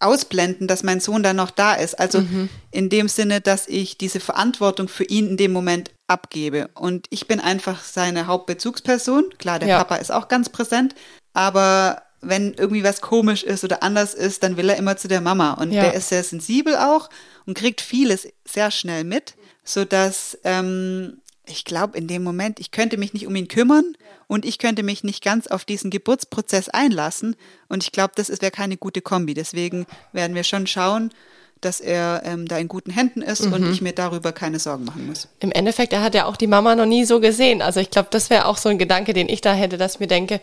[0.00, 1.98] ausblenden, dass mein Sohn dann noch da ist.
[1.98, 2.48] Also mhm.
[2.70, 6.68] in dem Sinne, dass ich diese Verantwortung für ihn in dem Moment abgebe.
[6.74, 9.24] Und ich bin einfach seine Hauptbezugsperson.
[9.38, 9.78] Klar, der ja.
[9.78, 10.94] Papa ist auch ganz präsent,
[11.32, 15.20] aber wenn irgendwie was komisch ist oder anders ist, dann will er immer zu der
[15.20, 15.54] Mama.
[15.54, 15.82] Und ja.
[15.82, 17.10] der ist sehr sensibel auch
[17.46, 22.96] und kriegt vieles sehr schnell mit, sodass ähm, ich glaube, in dem Moment, ich könnte
[22.96, 23.96] mich nicht um ihn kümmern
[24.28, 27.36] und ich könnte mich nicht ganz auf diesen Geburtsprozess einlassen.
[27.68, 29.34] Und ich glaube, das wäre keine gute Kombi.
[29.34, 31.12] Deswegen werden wir schon schauen,
[31.60, 33.52] dass er ähm, da in guten Händen ist mhm.
[33.52, 35.28] und ich mir darüber keine Sorgen machen muss.
[35.40, 37.62] Im Endeffekt, er hat ja auch die Mama noch nie so gesehen.
[37.62, 40.00] Also ich glaube, das wäre auch so ein Gedanke, den ich da hätte, dass ich
[40.00, 40.40] mir denke,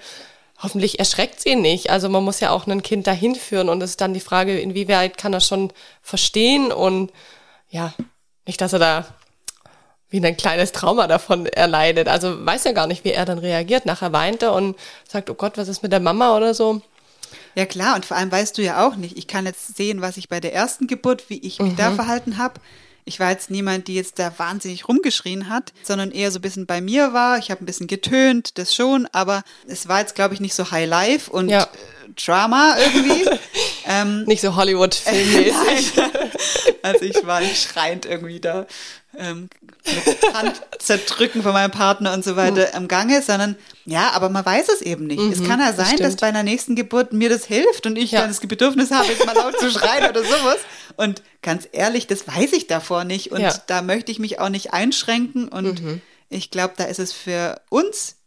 [0.61, 1.89] hoffentlich erschreckt sie nicht.
[1.89, 4.59] Also man muss ja auch ein Kind dahin führen und es ist dann die Frage,
[4.59, 7.11] inwieweit kann er schon verstehen und
[7.69, 7.93] ja,
[8.45, 9.05] nicht, dass er da
[10.09, 12.07] wie ein kleines Trauma davon erleidet.
[12.07, 13.85] Also weiß ja gar nicht, wie er dann reagiert.
[13.85, 14.75] Nachher weint er und
[15.07, 16.81] sagt, oh Gott, was ist mit der Mama oder so.
[17.53, 20.17] Ja klar, und vor allem weißt du ja auch nicht, ich kann jetzt sehen, was
[20.17, 21.77] ich bei der ersten Geburt, wie ich mich mhm.
[21.77, 22.59] da verhalten habe.
[23.05, 26.65] Ich war jetzt niemand, die jetzt da wahnsinnig rumgeschrien hat, sondern eher so ein bisschen
[26.65, 27.37] bei mir war.
[27.37, 30.71] Ich habe ein bisschen getönt, das schon, aber es war jetzt, glaube ich, nicht so
[30.71, 31.63] High Life und ja.
[31.63, 31.67] Äh,
[32.15, 33.29] Drama irgendwie.
[33.85, 35.93] ähm, nicht so Hollywood-filmmäßig.
[36.81, 38.65] also ich war nicht schreiend irgendwie da
[39.17, 39.49] ähm,
[40.33, 42.75] Hand zerdrücken von meinem Partner und so weiter mhm.
[42.75, 45.19] am Gange, sondern ja, aber man weiß es eben nicht.
[45.19, 47.97] Mhm, es kann ja sein, das dass bei einer nächsten Geburt mir das hilft und
[47.97, 48.21] ich ja.
[48.21, 50.57] dann das Bedürfnis habe, jetzt mal laut zu schreien oder sowas.
[50.95, 53.53] Und ganz ehrlich, das weiß ich davor nicht und ja.
[53.67, 56.01] da möchte ich mich auch nicht einschränken und mhm.
[56.29, 58.17] ich glaube, da ist es für uns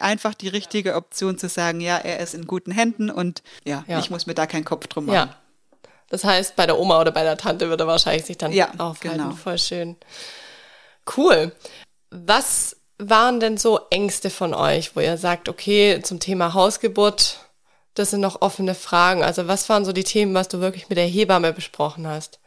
[0.00, 3.98] einfach die richtige Option zu sagen, ja, er ist in guten Händen und ja, ja.
[3.98, 5.30] ich muss mir da keinen Kopf drum machen.
[5.30, 5.36] Ja.
[6.10, 8.70] Das heißt, bei der Oma oder bei der Tante würde er wahrscheinlich sich dann ja,
[8.78, 9.18] aufhalten.
[9.18, 9.34] Genau.
[9.34, 9.96] Voll schön.
[11.16, 11.52] Cool.
[12.10, 17.38] Was waren denn so Ängste von euch, wo ihr sagt, okay, zum Thema Hausgeburt,
[17.94, 19.22] das sind noch offene Fragen.
[19.22, 22.40] Also was waren so die Themen, was du wirklich mit der Hebamme besprochen hast?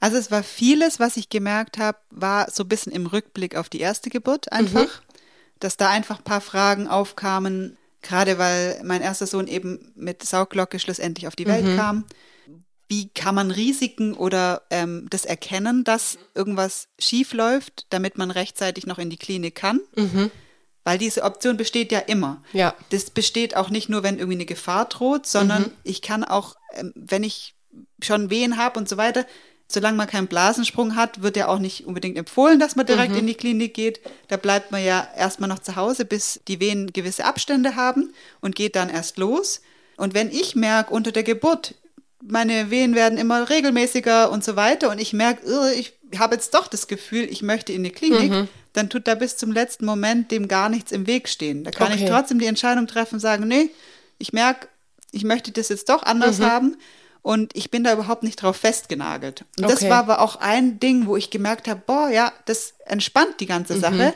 [0.00, 3.68] Also es war vieles, was ich gemerkt habe, war so ein bisschen im Rückblick auf
[3.68, 5.18] die erste Geburt einfach, mhm.
[5.60, 10.78] dass da einfach ein paar Fragen aufkamen, gerade weil mein erster Sohn eben mit Sauglocke
[10.78, 11.76] schlussendlich auf die Welt mhm.
[11.76, 12.04] kam
[12.88, 18.86] wie kann man Risiken oder ähm, das erkennen, dass irgendwas schief läuft, damit man rechtzeitig
[18.86, 19.80] noch in die Klinik kann?
[19.96, 20.30] Mhm.
[20.84, 22.42] Weil diese Option besteht ja immer.
[22.52, 22.74] Ja.
[22.90, 25.72] Das besteht auch nicht nur, wenn irgendwie eine Gefahr droht, sondern mhm.
[25.82, 27.54] ich kann auch, ähm, wenn ich
[28.02, 29.26] schon Wehen habe und so weiter,
[29.66, 33.20] solange man keinen Blasensprung hat, wird ja auch nicht unbedingt empfohlen, dass man direkt mhm.
[33.20, 34.00] in die Klinik geht.
[34.28, 38.54] Da bleibt man ja erstmal noch zu Hause, bis die Wehen gewisse Abstände haben und
[38.54, 39.62] geht dann erst los.
[39.96, 41.74] Und wenn ich merke, unter der Geburt,
[42.26, 46.68] meine Wehen werden immer regelmäßiger und so weiter und ich merke, ich habe jetzt doch
[46.68, 48.48] das Gefühl, ich möchte in die Klinik, mhm.
[48.72, 51.64] dann tut da bis zum letzten Moment dem gar nichts im Weg stehen.
[51.64, 52.04] Da kann okay.
[52.04, 53.70] ich trotzdem die Entscheidung treffen, sagen, nee,
[54.18, 54.68] ich merke,
[55.12, 56.44] ich möchte das jetzt doch anders mhm.
[56.44, 56.76] haben
[57.22, 59.44] und ich bin da überhaupt nicht drauf festgenagelt.
[59.58, 59.74] Und okay.
[59.74, 63.46] das war aber auch ein Ding, wo ich gemerkt habe, boah, ja, das entspannt die
[63.46, 63.80] ganze mhm.
[63.80, 64.14] Sache.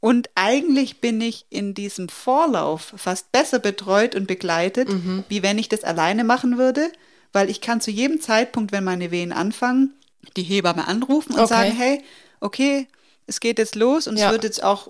[0.00, 5.24] Und eigentlich bin ich in diesem Vorlauf fast besser betreut und begleitet, mhm.
[5.28, 6.90] wie wenn ich das alleine machen würde
[7.36, 9.92] weil ich kann zu jedem Zeitpunkt, wenn meine Wehen anfangen,
[10.38, 11.48] die Hebamme anrufen und okay.
[11.48, 12.02] sagen, hey,
[12.40, 12.88] okay,
[13.26, 14.28] es geht jetzt los und ja.
[14.28, 14.88] es wird jetzt auch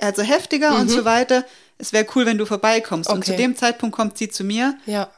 [0.00, 0.80] also heftiger mhm.
[0.80, 1.44] und so weiter.
[1.76, 3.10] Es wäre cool, wenn du vorbeikommst.
[3.10, 3.16] Okay.
[3.16, 5.10] Und zu dem Zeitpunkt kommt sie zu mir, ja.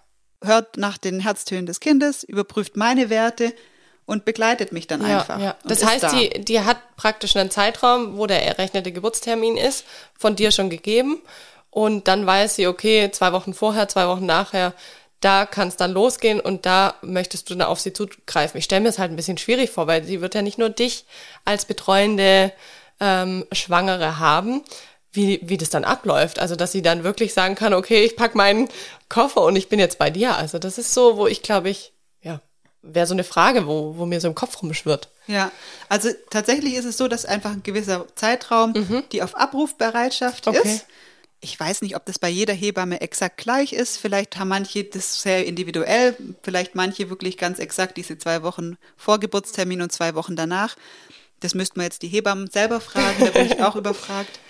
[0.43, 3.55] hört nach den Herztönen des Kindes, überprüft meine Werte
[4.05, 5.39] und begleitet mich dann ja, einfach.
[5.39, 5.57] Ja.
[5.63, 6.11] Das heißt, da.
[6.11, 9.85] die, die hat praktisch einen Zeitraum, wo der errechnete Geburtstermin ist,
[10.19, 11.23] von dir schon gegeben.
[11.71, 14.75] Und dann weiß sie, okay, zwei Wochen vorher, zwei Wochen nachher
[15.21, 18.59] da kann es dann losgehen und da möchtest du dann auf sie zugreifen.
[18.59, 20.69] Ich stelle mir es halt ein bisschen schwierig vor, weil sie wird ja nicht nur
[20.69, 21.07] dich
[21.45, 22.53] als betreuende
[23.01, 24.63] ähm, Schwangere haben,
[25.13, 26.39] wie, wie das dann abläuft.
[26.39, 28.69] Also, dass sie dann wirklich sagen kann, okay, ich pack meinen
[29.09, 30.37] Koffer und ich bin jetzt bei dir.
[30.37, 32.41] Also, das ist so, wo ich glaube ich, ja,
[32.83, 35.09] wäre so eine Frage, wo, wo mir so im Kopf rumschwirrt.
[35.27, 35.51] Ja,
[35.89, 39.03] also tatsächlich ist es so, dass einfach ein gewisser Zeitraum mhm.
[39.11, 40.61] die auf Abrufbereitschaft okay.
[40.63, 40.87] ist
[41.47, 43.99] ich weiß nicht, ob das bei jeder Hebamme exakt gleich ist.
[43.99, 49.21] Vielleicht haben manche das sehr individuell, vielleicht manche wirklich ganz exakt diese zwei Wochen vor
[49.21, 50.77] Geburtstermin und zwei Wochen danach.
[51.39, 54.41] Das müssten wir jetzt die Hebammen selber fragen, da bin ich auch überfragt.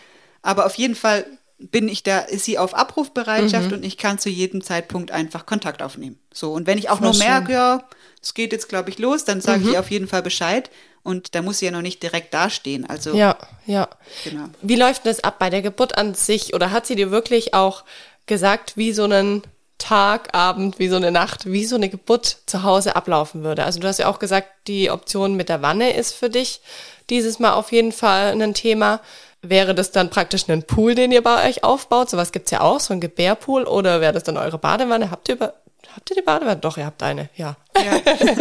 [0.41, 1.27] Aber auf jeden Fall
[1.59, 3.75] bin ich da, ist sie auf Abrufbereitschaft mhm.
[3.75, 6.19] und ich kann zu jedem Zeitpunkt einfach Kontakt aufnehmen.
[6.33, 7.89] So, und wenn ich auch Voll nur merke, ja,
[8.23, 9.71] es geht jetzt, glaube ich, los, dann sage mhm.
[9.71, 10.71] ich auf jeden Fall Bescheid.
[11.07, 12.85] Und da muss sie ja noch nicht direkt dastehen.
[12.85, 13.89] Also ja, ja.
[14.25, 14.47] Genau.
[14.61, 16.53] Wie läuft das ab bei der Geburt an sich?
[16.53, 17.85] Oder hat sie dir wirklich auch
[18.27, 19.43] gesagt, wie so einen
[19.79, 23.65] Tag, Abend, wie so eine Nacht, wie so eine Geburt zu Hause ablaufen würde?
[23.65, 26.61] Also du hast ja auch gesagt, die Option mit der Wanne ist für dich
[27.09, 29.01] dieses Mal auf jeden Fall ein Thema.
[29.43, 32.11] Wäre das dann praktisch ein Pool, den ihr bei euch aufbaut?
[32.11, 33.63] Sowas gibt's ja auch, so ein Gebärpool.
[33.63, 35.13] Oder wäre das dann eure Badewanne?
[35.13, 35.55] Habt ihr, über,
[35.95, 36.61] habt ihr die Badewanne?
[36.61, 37.57] Doch, ihr habt eine, ja.
[37.77, 38.01] ja.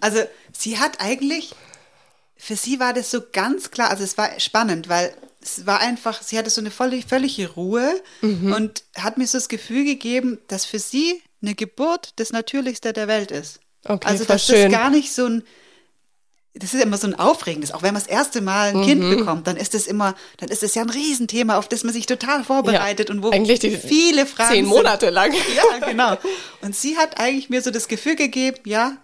[0.00, 0.20] Also
[0.52, 1.52] sie hat eigentlich
[2.36, 6.22] für sie war das so ganz klar, also es war spannend, weil es war einfach,
[6.22, 8.52] sie hatte so eine völlig, völlige Ruhe mhm.
[8.52, 13.08] und hat mir so das Gefühl gegeben, dass für sie eine Geburt das Natürlichste der
[13.08, 13.60] Welt ist.
[13.84, 14.70] Okay, also dass schön.
[14.70, 15.44] das gar nicht so ein,
[16.54, 18.84] das ist immer so ein aufregendes, auch wenn man das erste Mal ein mhm.
[18.84, 21.92] Kind bekommt, dann ist es immer, dann ist es ja ein Riesenthema, auf das man
[21.92, 25.14] sich total vorbereitet ja, und wo eigentlich die viele Fragen zehn Monate sind.
[25.14, 25.32] lang.
[25.32, 26.16] Ja, genau.
[26.62, 28.96] Und sie hat eigentlich mir so das Gefühl gegeben, ja,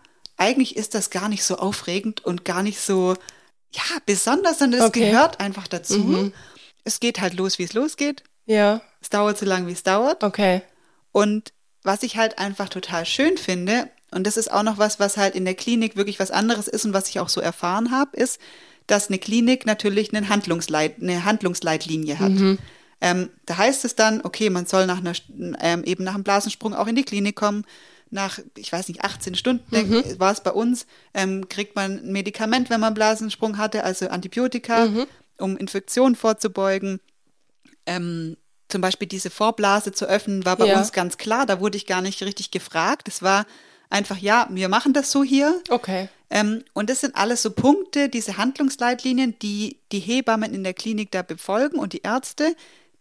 [0.43, 3.15] eigentlich ist das gar nicht so aufregend und gar nicht so,
[3.73, 5.11] ja, besonders, sondern es okay.
[5.11, 5.99] gehört einfach dazu.
[5.99, 6.33] Mhm.
[6.85, 8.25] Es geht halt los, wie es losgeht.
[8.47, 8.83] Ja.
[9.01, 10.25] Es dauert so lange, wie es dauert.
[10.25, 10.63] Okay.
[11.13, 11.53] Und
[11.85, 15.35] was ich halt einfach total schön finde, und das ist auch noch was, was halt
[15.35, 18.41] in der Klinik wirklich was anderes ist und was ich auch so erfahren habe, ist,
[18.87, 22.33] dass eine Klinik natürlich eine, Handlungsleit, eine Handlungsleitlinie hat.
[22.33, 22.59] Mhm.
[23.01, 25.13] Ähm, da heißt es dann, okay, man soll nach einer,
[25.61, 27.65] ähm, eben nach einem Blasensprung auch in die Klinik kommen.
[28.15, 32.13] Nach, ich weiß nicht, 18 Stunden denk, war es bei uns, ähm, kriegt man ein
[32.13, 34.87] Medikament, wenn man Blasensprung hatte, also Antibiotika,
[35.39, 37.01] um Infektionen vorzubeugen.
[37.87, 38.37] Ähm,
[38.69, 40.79] zum Beispiel diese Vorblase zu öffnen, war bei Ja.
[40.79, 41.47] uns ganz klar.
[41.47, 43.09] Da wurde ich gar nicht richtig gefragt.
[43.09, 43.47] Es war
[43.91, 45.61] einfach, ja, wir machen das so hier.
[45.69, 46.09] Okay.
[46.31, 51.11] Ähm, und das sind alles so Punkte, diese Handlungsleitlinien, die die Hebammen in der Klinik
[51.11, 52.55] da befolgen und die Ärzte,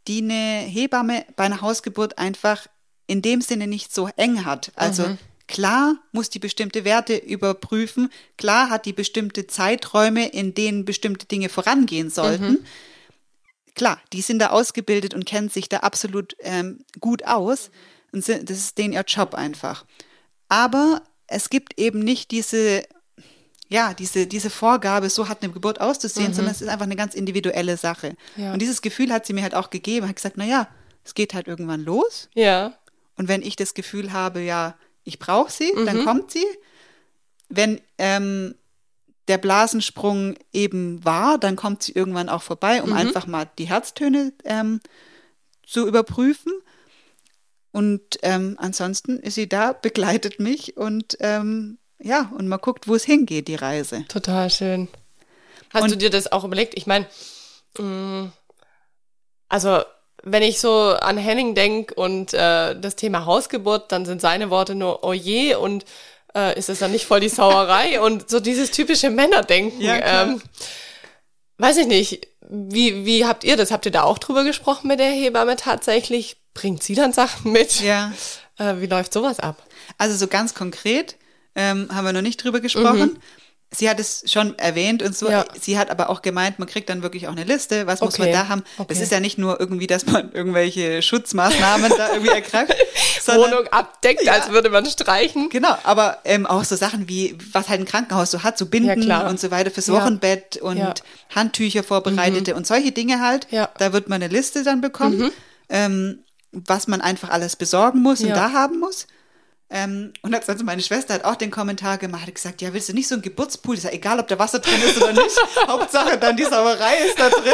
[0.08, 2.68] die eine Hebamme bei einer Hausgeburt einfach
[3.12, 4.72] in dem Sinne nicht so eng hat.
[4.76, 11.26] Also klar muss die bestimmte Werte überprüfen, klar hat die bestimmte Zeiträume, in denen bestimmte
[11.26, 12.66] Dinge vorangehen sollten.
[13.76, 17.70] Klar, die sind da ausgebildet und kennen sich da absolut ähm, gut aus.
[18.14, 19.86] Und sind, das ist denen ihr Job einfach.
[20.48, 22.84] Aber es gibt eben nicht diese,
[23.68, 27.14] ja, diese, diese Vorgabe, so hat eine Geburt auszusehen, sondern es ist einfach eine ganz
[27.14, 28.16] individuelle Sache.
[28.36, 28.54] Ja.
[28.54, 30.68] Und dieses Gefühl hat sie mir halt auch gegeben, hat gesagt, na ja,
[31.04, 32.30] es geht halt irgendwann los.
[32.36, 32.78] Ja.
[33.22, 36.44] Und wenn ich das Gefühl habe, ja, ich brauche sie, dann kommt sie.
[37.50, 38.56] Wenn ähm,
[39.28, 44.34] der Blasensprung eben war, dann kommt sie irgendwann auch vorbei, um einfach mal die Herztöne
[44.44, 44.82] ähm,
[45.64, 46.52] zu überprüfen.
[47.72, 52.96] Und ähm, ansonsten ist sie da, begleitet mich und ähm, ja, und man guckt, wo
[52.96, 54.04] es hingeht, die Reise.
[54.08, 54.88] Total schön.
[55.72, 56.74] Hast Und- du dir das auch überlegt?
[56.76, 57.06] Ich meine,
[59.48, 59.84] also
[60.24, 64.76] wenn ich so an Henning denk und äh, das Thema Hausgeburt, dann sind seine Worte
[64.76, 65.86] nur oh je und
[66.36, 69.82] äh, ist es dann nicht voll die Sauerei und so dieses typische Männerdenken.
[69.82, 70.42] Ja, ähm,
[71.58, 72.28] weiß ich nicht.
[72.50, 73.72] Wie, wie habt ihr das?
[73.72, 76.38] Habt ihr da auch drüber gesprochen mit der Hebamme tatsächlich?
[76.54, 77.80] Bringt sie dann Sachen mit?
[77.82, 78.12] Ja.
[78.58, 79.64] Äh, wie läuft sowas ab?
[79.98, 81.16] Also so ganz konkret
[81.56, 83.20] ähm, haben wir noch nicht drüber gesprochen.
[83.74, 85.28] Sie hat es schon erwähnt und so.
[85.28, 85.32] Mhm.
[85.32, 85.46] Ja.
[85.60, 87.88] Sie hat aber auch gemeint, man kriegt dann wirklich auch eine Liste.
[87.88, 88.24] Was muss Okay.
[88.24, 88.64] man da haben?
[88.78, 88.88] Okay.
[88.90, 92.76] Das ist ja nicht nur irgendwie, dass man irgendwelche Schutzmaßnahmen da irgendwie ergreift,
[93.22, 94.34] sondern Wohnung abdeckt, Ja.
[94.34, 95.50] als würde man streichen.
[95.50, 99.04] Genau, aber ähm, auch so Sachen wie, was halt ein Krankenhaus so hat, so Binden
[99.04, 99.90] Ja, und so weiter fürs.
[99.90, 100.78] Wochenbett und.
[100.78, 100.94] Mhm.
[101.34, 103.48] Handtücher vorbereitete und solche Dinge halt.
[103.52, 103.64] Ja.
[103.64, 103.68] Mhm.
[103.78, 105.32] Da wird man eine Liste dann bekommen,
[105.70, 106.20] ähm,
[106.52, 109.08] was man einfach alles besorgen muss und da haben muss.
[109.74, 112.90] Ähm, und als also meine Schwester hat auch den Kommentar gemacht, hat gesagt, ja, willst
[112.90, 113.76] du nicht so einen Geburtspool?
[113.76, 115.38] Ist ja egal, ob da Wasser drin ist oder nicht.
[115.68, 117.54] Hauptsache dann die Sauerei ist da drin.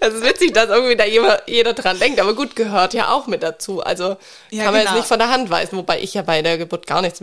[0.00, 3.26] Es ist witzig, dass irgendwie da jeder, jeder dran denkt, aber gut, gehört ja auch
[3.26, 3.82] mit dazu.
[3.82, 4.16] Also
[4.50, 4.96] Ja, kann man jetzt genau.
[4.96, 7.20] nicht von der Hand weisen, wobei ich ja bei der Geburt gar nichts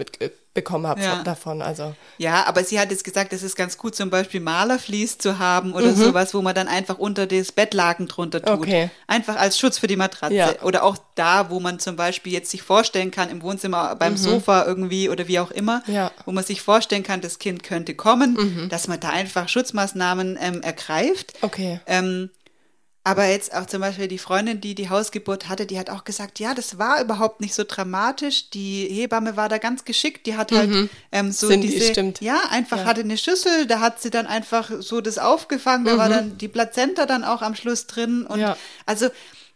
[0.54, 1.16] mitbekommen habe Ja.
[1.16, 1.62] von- davon.
[1.62, 5.40] Also Ja, aber sie hat jetzt gesagt, es ist ganz gut, zum Beispiel Malerflies zu
[5.40, 5.76] haben Mhm.
[5.76, 8.60] oder sowas, wo man dann einfach unter das Bettlaken drunter tut.
[8.60, 8.90] Okay.
[9.08, 10.36] Einfach als Schutz für die Matratze.
[10.36, 10.62] Ja.
[10.64, 14.66] Oder auch da, wo man zum Beispiel jetzt sich vorstellen kann, im Wohnzimmer, beim Sofa
[14.66, 15.94] irgendwie oder wie auch immer, Mhm.
[15.94, 16.06] Ja.
[16.06, 16.22] Mhm.
[16.26, 20.62] wo man sich vorstellen kann, das Kind könnte kommen, dass man da einfach Schutzmaßnahmen ähm,
[20.62, 21.34] ergreift.
[21.42, 21.80] okay.
[21.88, 22.30] Ähm,
[23.04, 26.40] aber jetzt auch zum Beispiel die Freundin, die die Hausgeburt hatte, die hat auch gesagt,
[26.40, 28.52] ja, das war überhaupt nicht so dramatisch.
[28.52, 30.28] Die Hebamme war da ganz geschickt.
[30.28, 32.22] Die hat halt ähm, so Cindy, diese, stimmt.
[32.22, 32.86] ja, einfach Ja.
[32.86, 33.66] hatte eine Schüssel.
[33.66, 35.86] Da hat sie dann einfach so das aufgefangen.
[35.86, 38.26] Da war dann die Plazenta dann auch am Schluss drin.
[38.28, 38.42] Und Mhm.
[38.42, 38.58] Ja.
[38.86, 39.08] also,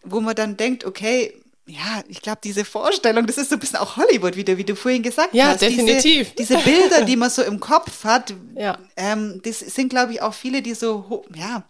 [0.03, 1.33] wo man dann denkt, okay,
[1.67, 4.75] ja, ich glaube, diese Vorstellung, das ist so ein bisschen auch Hollywood wieder, wie du
[4.75, 5.61] vorhin gesagt Ja, hast.
[5.61, 6.33] definitiv.
[6.35, 8.77] Diese, diese Bilder, die man so im Kopf hat, Ja.
[8.97, 11.63] ähm, das sind, glaube ich, auch viele, die so, ja,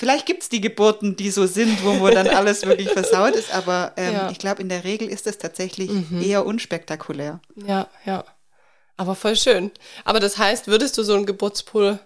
[0.00, 3.52] vielleicht gibt es die Geburten, die so sind, wo man dann alles wirklich versaut ist,
[3.54, 4.22] aber ähm, Ja.
[4.24, 4.30] Mhm.
[4.32, 7.38] ich glaube, in der Regel ist es tatsächlich eher unspektakulär.
[7.54, 8.24] Ja, ja.
[8.96, 9.70] Aber voll schön.
[10.04, 11.98] Aber das heißt, würdest du so einen Geburtspool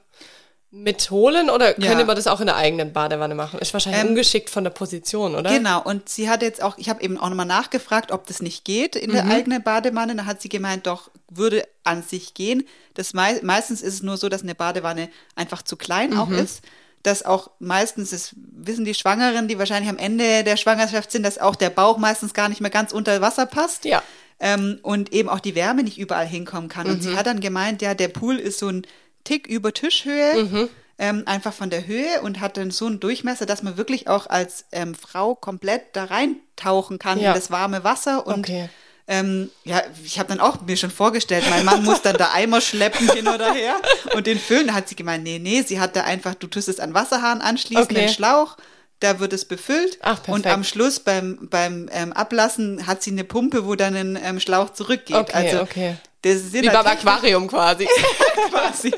[0.70, 1.88] mitholen oder Ja.
[1.88, 3.60] könnte man das auch in der eigenen Badewanne machen?
[3.60, 5.50] Ist wahrscheinlich Ähm, ungeschickt von der Position, oder?
[5.56, 8.64] Genau, und sie hat jetzt auch, ich habe eben auch nochmal nachgefragt, ob das nicht
[8.64, 9.14] geht in Mhm.
[9.14, 10.16] der eigenen Badewanne.
[10.16, 12.66] Da hat sie gemeint, doch, würde an sich gehen.
[12.94, 16.38] Das mei meistens ist es nur so, dass eine Badewanne einfach zu klein auch Mhm.
[16.38, 16.62] ist.
[17.04, 21.38] Dass auch meistens, das wissen die Schwangeren, die wahrscheinlich am Ende der Schwangerschaft sind, dass
[21.38, 23.84] auch der Bauch meistens gar nicht mehr ganz unter Wasser passt.
[23.84, 24.02] Ja.
[24.40, 26.86] Ähm, und eben auch die Wärme nicht überall hinkommen kann.
[26.88, 27.02] Und Mhm.
[27.02, 28.86] sie hat dann gemeint, ja, der Pool ist so ein
[29.22, 30.68] Tick über Tischhöhe, Mhm.
[30.98, 34.26] ähm, einfach von der Höhe und hat dann so einen Durchmesser, dass man wirklich auch
[34.28, 37.28] als ähm, Frau komplett da reintauchen kann Ja.
[37.30, 38.26] in das warme Wasser.
[38.26, 38.68] Und Okay.
[39.06, 42.60] Ähm, ja, ich habe dann auch mir schon vorgestellt, mein Mann muss dann da Eimer
[42.60, 43.76] schleppen hin oder her
[44.14, 44.68] und den füllen.
[44.68, 47.40] Da hat sie gemeint, nee, nee, sie hat da einfach, du tust es an Wasserhahn
[47.42, 47.94] anschließen, Okay.
[47.94, 48.56] den Schlauch.
[49.00, 50.28] Da wird es befüllt Ach, perfekt.
[50.28, 54.40] und am Schluss beim, beim ähm, Ablassen hat sie eine Pumpe, wo dann ein ähm,
[54.40, 55.16] Schlauch zurückgeht.
[55.16, 55.96] Okay, also okay.
[56.24, 57.86] Das sind Wie beim Aquarium quasi.
[58.50, 58.92] quasi.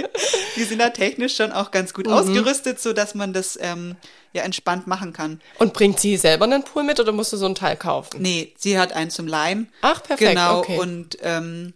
[0.56, 1.94] Die sind da technisch schon auch ganz Mhm.
[1.94, 3.96] gut ausgerüstet, so dass man das ähm,
[4.32, 5.40] ja entspannt machen kann.
[5.58, 8.22] Und bringt sie selber einen Pool mit oder musst du so ein Teil kaufen?
[8.22, 9.68] Nee, sie hat einen zum Leihen.
[9.82, 10.78] Ach, perfekt, Genau, okay.
[10.78, 11.74] und ähm,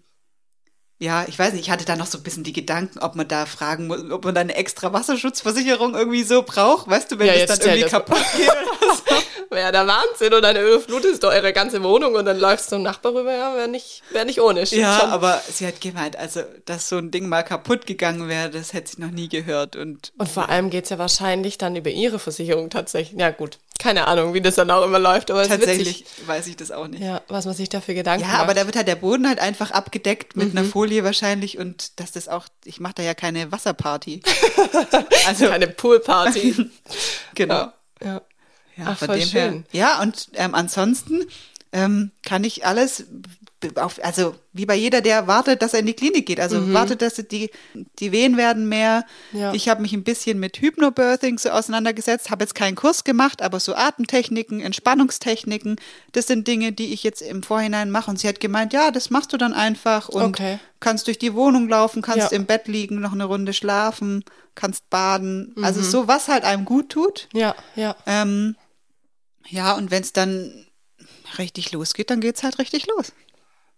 [1.02, 3.26] ja, ich weiß nicht, ich hatte da noch so ein bisschen die Gedanken, ob man
[3.26, 7.26] da fragen muss, ob man da eine extra Wasserschutzversicherung irgendwie so braucht, weißt du, wenn
[7.26, 9.14] Ja, jetzt dann irgendwie das kaputt geht oder so.
[9.56, 12.82] Wäre der Wahnsinn und dann überflutest du eure ganze Wohnung und dann läufst du zum
[12.84, 14.64] Nachbar rüber, ja, wäre nicht, wär nicht ohne.
[14.66, 15.10] stimmt Ja, schon.
[15.10, 18.92] aber sie hat gemeint, also, dass so ein Ding mal kaputt gegangen wäre, das hätte
[18.94, 22.70] sie noch nie gehört und Und vor allem geht's ja wahrscheinlich dann über ihre Versicherung
[22.70, 23.18] tatsächlich.
[23.18, 23.58] Ja, gut.
[23.80, 27.02] Keine Ahnung, wie das dann auch immer läuft, aber tatsächlich weiß ich das auch nicht.
[27.02, 28.40] Ja, was man sich da für Gedanken Ja, macht.
[28.42, 30.58] aber da wird halt der Boden halt einfach abgedeckt mit Mhm.
[30.58, 34.20] einer Folie wahrscheinlich und dass das auch, ich mache da ja keine Wasserparty.
[35.26, 36.70] also, Keine Poolparty.
[37.34, 37.54] genau.
[37.54, 37.72] ja.
[38.04, 38.22] ja.
[38.76, 39.52] Ja, Ach, von voll dem schön.
[39.52, 39.62] her.
[39.72, 41.26] Ja, und ähm, ansonsten
[41.72, 43.04] ähm, kann ich alles,
[43.76, 46.40] auf, also wie bei jeder, der wartet, dass er in die Klinik geht.
[46.40, 47.50] Also wartet, dass die,
[47.98, 49.04] die Wehen werden mehr.
[49.32, 49.38] Mhm.
[49.38, 49.52] Ja.
[49.54, 53.60] Ich habe mich ein bisschen mit Hypnobirthing so auseinandergesetzt, habe jetzt keinen Kurs gemacht, aber
[53.60, 55.76] so Atemtechniken, Entspannungstechniken,
[56.12, 58.10] das sind Dinge, die ich jetzt im Vorhinein mache.
[58.10, 60.58] Und sie hat gemeint, ja, das machst du dann einfach und Okay.
[60.80, 62.36] kannst durch die Wohnung laufen, kannst Ja.
[62.36, 65.52] im Bett liegen, noch eine Runde schlafen, kannst baden.
[65.56, 65.64] Mhm.
[65.64, 67.28] Also so, was halt einem gut tut.
[67.34, 67.94] Ja, ja.
[68.06, 68.56] Ähm,
[69.48, 70.66] ja, und wenn es dann
[71.38, 73.12] richtig losgeht, dann geht's halt richtig los.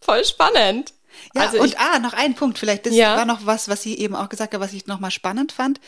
[0.03, 0.93] Voll spannend.
[1.35, 2.87] Ja, also und ich, ah, noch ein Punkt vielleicht.
[2.87, 3.17] Das Ja.
[3.17, 5.81] war noch was, was sie eben auch gesagt hat, was ich nochmal spannend fand,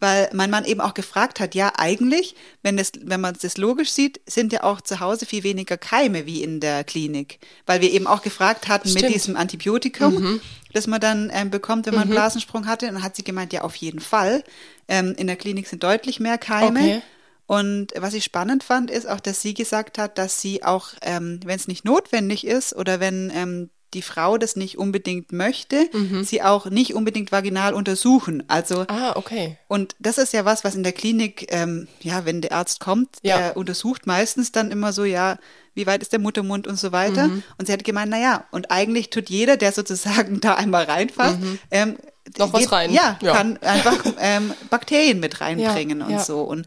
[0.00, 3.92] weil mein Mann eben auch gefragt hat, ja, eigentlich, wenn, das, wenn man das logisch
[3.92, 7.38] sieht, sind ja auch zu Hause viel weniger Keime wie in der Klinik.
[7.66, 9.02] Weil wir eben auch gefragt hatten Stimmt.
[9.02, 9.08] Mhm.
[9.08, 10.40] mit diesem Antibiotikum,
[10.72, 12.88] das man dann ähm, bekommt, wenn man einen Blasensprung hatte.
[12.88, 14.42] Und dann hat sie gemeint, ja, auf jeden Fall.
[14.88, 16.80] Ähm, in der Klinik sind deutlich mehr Keime.
[16.80, 17.02] Okay.
[17.50, 21.40] Und was ich spannend fand, ist auch, dass sie gesagt hat, dass sie auch, ähm,
[21.44, 25.90] wenn es nicht notwendig ist oder wenn ähm, die Frau das nicht unbedingt möchte,
[26.22, 28.44] sie auch nicht unbedingt vaginal untersuchen.
[28.46, 29.58] Also ah, okay.
[29.66, 33.08] und das ist ja was, was in der Klinik, ähm, ja, wenn der Arzt kommt,
[33.22, 33.36] Ja.
[33.38, 35.36] der untersucht meistens dann immer so, ja,
[35.74, 37.26] wie weit ist der Muttermund und so weiter.
[37.26, 37.42] Mhm.
[37.58, 41.38] Und sie hat gemeint, na ja, und eigentlich tut jeder, der sozusagen da einmal reinfasst,
[41.72, 41.96] ähm, Mhm.
[42.38, 42.92] Noch was geht- rein.
[42.92, 43.32] Ja, Ja.
[43.34, 46.42] kann einfach ähm, Bakterien mit reinbringen Ja, und so.
[46.42, 46.66] Und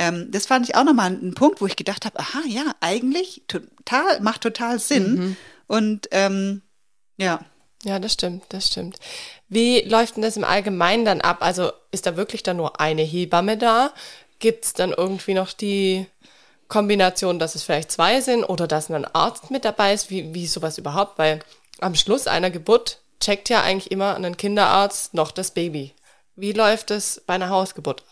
[0.00, 3.42] ähm, das fand ich auch nochmal ein Punkt, wo ich gedacht habe, aha, ja, eigentlich
[3.48, 5.14] total, macht total Sinn.
[5.14, 5.36] Mhm.
[5.66, 6.62] Und ähm,
[7.18, 7.40] ja.
[7.84, 8.98] Ja, das stimmt, das stimmt.
[9.50, 11.38] Wie läuft denn das im Allgemeinen dann ab?
[11.40, 13.92] Also ist da wirklich dann nur eine Hebamme da?
[14.38, 16.06] Gibt es dann irgendwie noch die
[16.68, 20.08] Kombination, dass es vielleicht zwei sind oder dass ein Arzt mit dabei ist?
[20.08, 21.18] Wie, wie ist sowas überhaupt?
[21.18, 21.40] Weil
[21.80, 25.94] am Schluss einer Geburt checkt ja eigentlich immer ein Kinderarzt noch das Baby.
[26.36, 28.02] Wie läuft es bei einer Hausgeburt?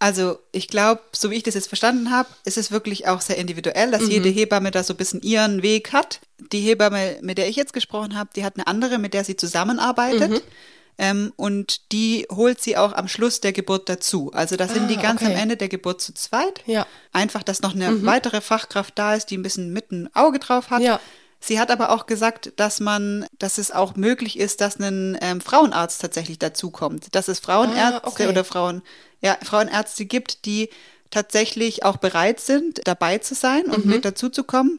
[0.00, 3.36] Also ich glaube, so wie ich das jetzt verstanden habe, ist es wirklich auch sehr
[3.36, 6.20] individuell, dass jede Hebamme da so ein bisschen ihren Weg hat.
[6.52, 9.36] Die Hebamme, mit der ich jetzt gesprochen habe, die hat eine andere, mit der sie
[9.36, 10.42] zusammenarbeitet.
[11.00, 14.32] Ähm, und die holt sie auch am Schluss der Geburt dazu.
[14.34, 15.32] Also da sind Ah, die ganz okay.
[15.32, 16.62] am Ende der Geburt zu zweit.
[16.66, 16.86] Ja.
[17.12, 20.70] Einfach, dass noch eine weitere Fachkraft da ist, die ein bisschen mit ein Auge drauf
[20.70, 20.82] hat.
[20.82, 20.98] Ja.
[21.40, 25.40] Sie hat aber auch gesagt, dass man, dass es auch möglich ist, dass ein ähm,
[25.40, 27.14] Frauenarzt tatsächlich dazukommt.
[27.14, 28.26] Dass es Frauenärzte Ah, okay.
[28.26, 28.82] oder Frauen,
[29.20, 30.68] ja, Frauenärzte gibt, die
[31.10, 33.90] tatsächlich auch bereit sind, dabei zu sein und Mhm.
[33.92, 34.78] mit dazuzukommen.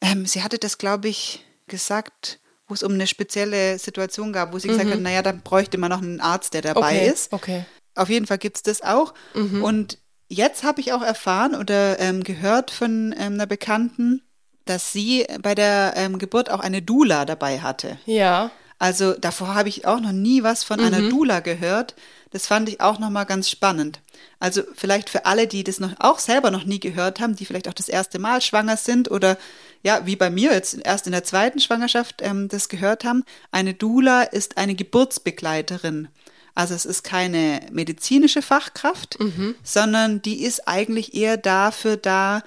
[0.00, 4.58] Ähm, sie hatte das, glaube ich, gesagt, wo es um eine spezielle Situation gab, wo
[4.58, 6.98] sie gesagt hat, naja, dann bräuchte man noch einen Arzt, der dabei Mhm.
[7.00, 7.08] okay.
[7.10, 7.32] ist.
[7.32, 7.64] Okay.
[7.94, 9.14] Auf jeden Fall gibt's das auch.
[9.34, 14.22] Und jetzt habe ich auch erfahren oder ähm, gehört von ähm, einer Bekannten,
[14.64, 17.98] dass sie bei der ähm, Geburt auch eine Doula dabei hatte.
[18.06, 18.50] Ja.
[18.78, 21.94] Also davor habe ich auch noch nie was von einer Doula gehört.
[22.30, 24.00] Das fand ich auch nochmal ganz spannend.
[24.40, 27.68] Also vielleicht für alle, die das noch auch selber noch nie gehört haben, die vielleicht
[27.68, 29.38] auch das erste Mal schwanger sind oder
[29.82, 33.24] ja, wie bei mir jetzt erst in der zweiten Schwangerschaft ähm, das gehört haben.
[33.52, 36.08] Eine Doula ist eine Geburtsbegleiterin.
[36.56, 39.16] Also es ist keine medizinische Fachkraft,
[39.62, 42.42] sondern die ist eigentlich eher dafür da,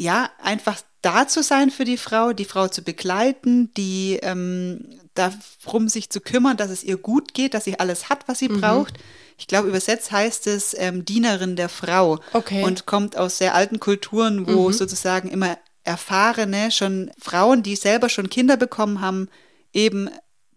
[0.00, 5.88] ja, einfach da zu sein für die Frau, die Frau zu begleiten, die ähm, darum
[5.88, 8.94] sich zu kümmern, dass es ihr gut geht, dass sie alles hat, was sie braucht.
[9.36, 12.62] Ich glaube, übersetzt heißt es ähm, Dienerin der Frau Okay.
[12.62, 18.30] und kommt aus sehr alten Kulturen, wo sozusagen immer erfahrene, schon Frauen, die selber schon
[18.30, 19.28] Kinder bekommen haben,
[19.72, 20.08] eben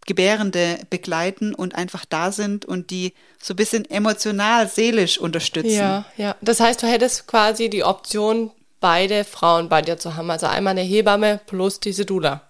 [0.06, 5.72] Gebärende begleiten und einfach da sind und die so ein bisschen emotional, seelisch unterstützen.
[5.72, 6.36] Ja, ja.
[6.42, 8.52] Das heißt, du hättest quasi die Option,
[8.86, 10.30] beide Frauen bei dir zu haben.
[10.30, 12.42] Also einmal eine Hebamme plus diese Doula.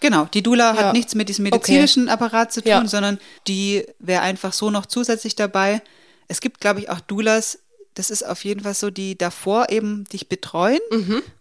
[0.00, 0.76] Genau, die Doula Ja.
[0.76, 2.86] hat nichts mit diesem medizinischen Apparat zu tun, Ja.
[2.88, 5.82] sondern die wäre einfach so noch zusätzlich dabei.
[6.26, 7.60] Es gibt, glaube ich, auch Doulas,
[7.94, 10.80] das ist auf jeden Fall so, die davor eben dich betreuen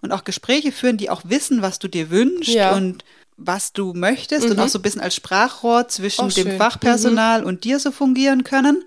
[0.01, 2.55] und auch Gespräche führen, die auch wissen, was du dir wünschst Mhm.
[2.55, 2.71] Ja.
[2.71, 2.77] Mhm.
[2.77, 3.03] und
[3.37, 6.57] was du möchtest und auch so ein bisschen als Sprachrohr zwischen Oh, dem.
[6.59, 8.83] Fachpersonal und dir so fungieren können.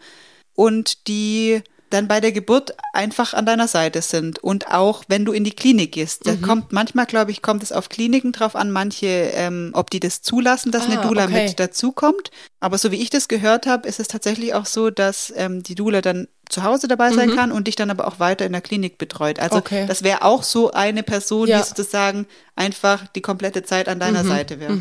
[0.54, 1.60] Und die
[1.91, 4.39] dann bei der Geburt einfach an deiner Seite sind.
[4.41, 6.26] Und auch wenn du in die Klinik gehst.
[6.26, 6.43] Da Mhm.
[6.43, 10.22] kommt manchmal, glaube ich, kommt es auf Kliniken drauf an, manche, ähm, ob die das
[10.22, 11.45] zulassen, dass eine Ah, Doula okay.
[11.47, 12.30] mit dazukommt.
[12.61, 15.74] Aber so wie ich das gehört habe, ist es tatsächlich auch so, dass ähm, die
[15.76, 18.61] Doula dann zu Hause dabei sein kann und dich dann aber auch weiter in der
[18.61, 19.39] Klinik betreut.
[19.41, 19.61] Also Mhm.
[19.61, 19.84] Okay.
[19.87, 21.59] das wäre auch so eine Person, Ja.
[21.59, 21.62] Mhm.
[21.62, 22.26] die sozusagen
[22.57, 24.72] einfach die komplette Zeit an deiner Seite wäre.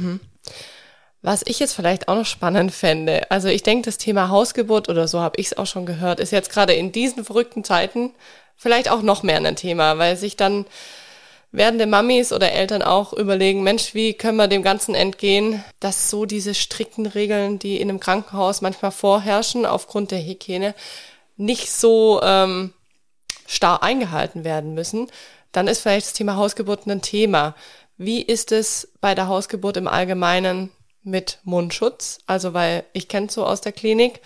[1.26, 5.08] Was ich jetzt vielleicht auch noch spannend fände, also ich denke, das Thema Hausgeburt oder
[5.08, 8.12] so habe ich es auch schon gehört, ist jetzt gerade in diesen verrückten Zeiten
[8.56, 10.68] vielleicht auch noch mehr ein Thema, weil sich dann
[11.52, 16.26] werdende Mamis oder Eltern auch überlegen, Mensch, wie können wir dem Ganzen entgehen, dass so
[16.28, 20.76] diese strikten Regeln, die in einem Krankenhaus manchmal vorherrschen aufgrund der Hygiene,
[21.38, 22.72] nicht so ähm,
[23.48, 25.08] starr eingehalten werden müssen,
[25.52, 27.56] dann ist vielleicht das Thema Hausgeburt ein Thema.
[27.98, 30.70] Wie ist es bei der Hausgeburt im Allgemeinen
[31.06, 32.20] mit Mundschutz?
[32.28, 34.20] Also, weil ich kenne so aus der Klinik,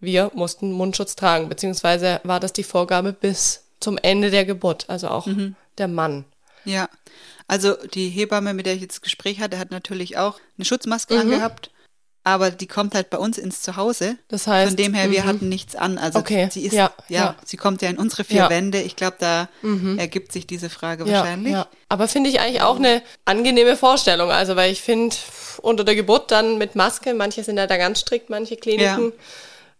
[0.00, 5.08] wir mussten Mundschutz tragen, beziehungsweise war das die Vorgabe bis zum Ende der Geburt, also
[5.08, 5.26] auch
[5.78, 6.24] der Mann.
[6.64, 6.88] Ja,
[7.48, 11.20] also die Hebamme, mit der ich jetzt Gespräch hatte, hat natürlich auch eine Schutzmaske Mhm.
[11.20, 11.70] angehabt,
[12.24, 14.16] aber die kommt halt bei uns ins Zuhause.
[14.28, 15.26] Das heißt, Von dem her, wir mhm.
[15.26, 15.98] hatten nichts an.
[15.98, 17.36] Also Okay, sie ist, ja, ja, ja.
[17.44, 18.50] sie kommt ja in unsere vier Ja.
[18.50, 18.80] Wände.
[18.82, 19.48] Ich glaube, da
[19.96, 21.56] ergibt sich diese Frage wahrscheinlich.
[21.88, 24.30] Aber finde ich eigentlich auch eine angenehme Vorstellung.
[24.30, 25.16] Also, weil ich finde,
[25.62, 29.12] unter der Geburt dann mit Maske, manche sind ja da ganz strikt, manche Kliniken,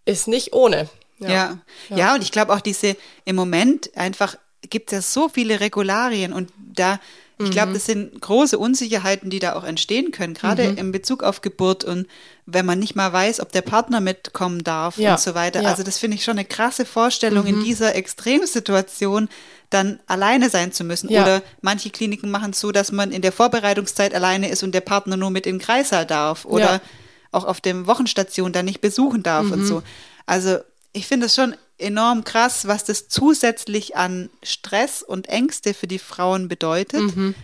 [0.05, 0.89] ist nicht ohne.
[1.19, 1.59] Ja.
[1.91, 4.37] Ja, und ich glaube auch diese, im Moment einfach
[4.71, 7.01] gibt es ja so viele Regularien und da,
[7.41, 7.51] ich Mhm.
[7.53, 10.79] glaube, das sind große Unsicherheiten, die da auch entstehen können, gerade Mhm.
[10.79, 12.07] in Bezug auf Geburt und
[12.47, 15.61] wenn man nicht mal weiß, ob der Partner mitkommen darf Ja, und so weiter.
[15.61, 15.65] ja.
[15.69, 15.71] Mhm.
[15.71, 19.29] Also das finde ich schon eine krasse Vorstellung, in dieser Extremsituation
[19.71, 21.11] dann alleine sein zu müssen.
[21.11, 21.23] Ja.
[21.23, 24.81] Oder manche Kliniken machen es so, dass man in der Vorbereitungszeit alleine ist und der
[24.81, 26.45] Partner nur mit in den Kreissaal darf.
[26.45, 26.81] Oder
[27.33, 29.53] auch auf dem Wochenstation dann nicht besuchen darf Mhm.
[29.53, 29.83] und so.
[30.25, 30.59] Also
[30.99, 35.99] ich finde es schon enorm krass, was das zusätzlich an Stress und Ängste für die
[36.01, 37.01] Frauen bedeutet.
[37.01, 37.35] weil, Mhm.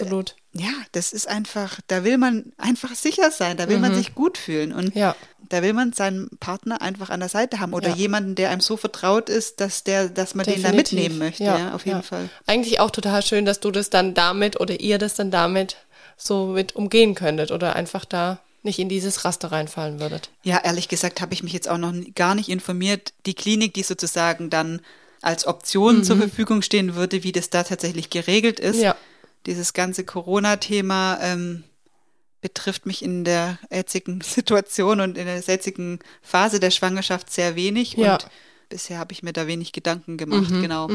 [0.00, 0.34] absolut.
[0.54, 4.36] Ja, das ist einfach, da will man einfach sicher sein, da will man sich gut
[4.36, 5.00] fühlen und Mhm.
[5.00, 5.16] Ja.
[5.48, 7.94] da will man seinen Partner einfach an der Seite haben oder Ja.
[7.94, 10.92] jemanden, der einem so vertraut ist, dass der, dass man den da Definitiv.
[10.98, 12.02] mitnehmen möchte, ja, auf jeden ja.
[12.02, 12.28] Fall.
[12.46, 15.76] Eigentlich auch total schön, dass du das dann damit oder ihr das dann damit
[16.18, 20.30] so mit umgehen könntet oder einfach da nicht in dieses Raster reinfallen würdet.
[20.42, 23.12] Ja, ehrlich gesagt habe ich mich jetzt auch noch gar nicht informiert.
[23.26, 24.80] Die Klinik, die sozusagen dann
[25.20, 28.78] als Option zur Verfügung stehen würde, wie das da tatsächlich geregelt ist.
[28.78, 28.82] Mhm.
[28.82, 28.96] Ja.
[29.46, 31.64] Dieses ganze Corona-Thema ähm,
[32.40, 37.94] betrifft mich in der jetzigen Situation und in der jetzigen Phase der Schwangerschaft sehr wenig.
[37.94, 38.06] Ja.
[38.06, 38.26] Mhm, Und
[38.72, 40.48] bisher habe ich mir da wenig Gedanken gemacht.
[40.50, 40.88] genau.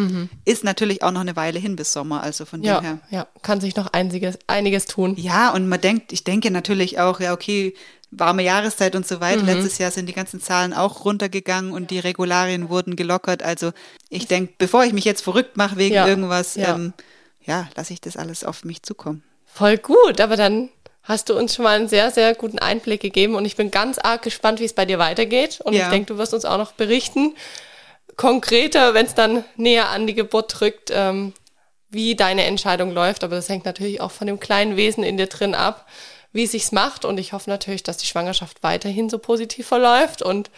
[0.45, 2.99] Ist natürlich auch noch eine Weile hin bis Sommer, also von dem Ja, her.
[3.11, 5.13] ja, kann sich noch einiges, einiges tun.
[5.17, 7.73] Ja, und man denkt, ich denke natürlich auch, ja, okay,
[8.09, 9.19] warme Jahreszeit und so Mhm.
[9.21, 9.43] weiter.
[9.43, 13.43] Letztes Jahr sind die ganzen Zahlen auch runtergegangen und die Regularien wurden gelockert.
[13.43, 13.71] Also
[14.09, 16.73] ich denke, bevor ich mich jetzt verrückt mache wegen Ja, irgendwas, ja.
[16.73, 16.93] ähm,
[17.45, 19.23] ja, lasse ich das alles auf mich zukommen.
[19.45, 20.69] Voll gut, aber dann
[21.03, 23.97] hast du uns schon mal einen sehr, sehr guten Einblick gegeben und ich bin ganz
[23.97, 25.59] arg gespannt, wie es bei dir weitergeht.
[25.63, 25.84] Und Ja.
[25.86, 27.34] ich denke, du wirst uns auch noch berichten,
[28.18, 31.34] konkreter, wenn es dann näher an die Geburt drückt, ähm,
[31.89, 33.24] wie deine Entscheidung läuft.
[33.24, 35.88] Aber das hängt natürlich auch von dem kleinen Wesen in dir drin ab,
[36.34, 37.05] wie es sich macht.
[37.05, 40.22] Und ich hoffe natürlich, dass die Schwangerschaft weiterhin so positiv verläuft.
[40.22, 40.49] Und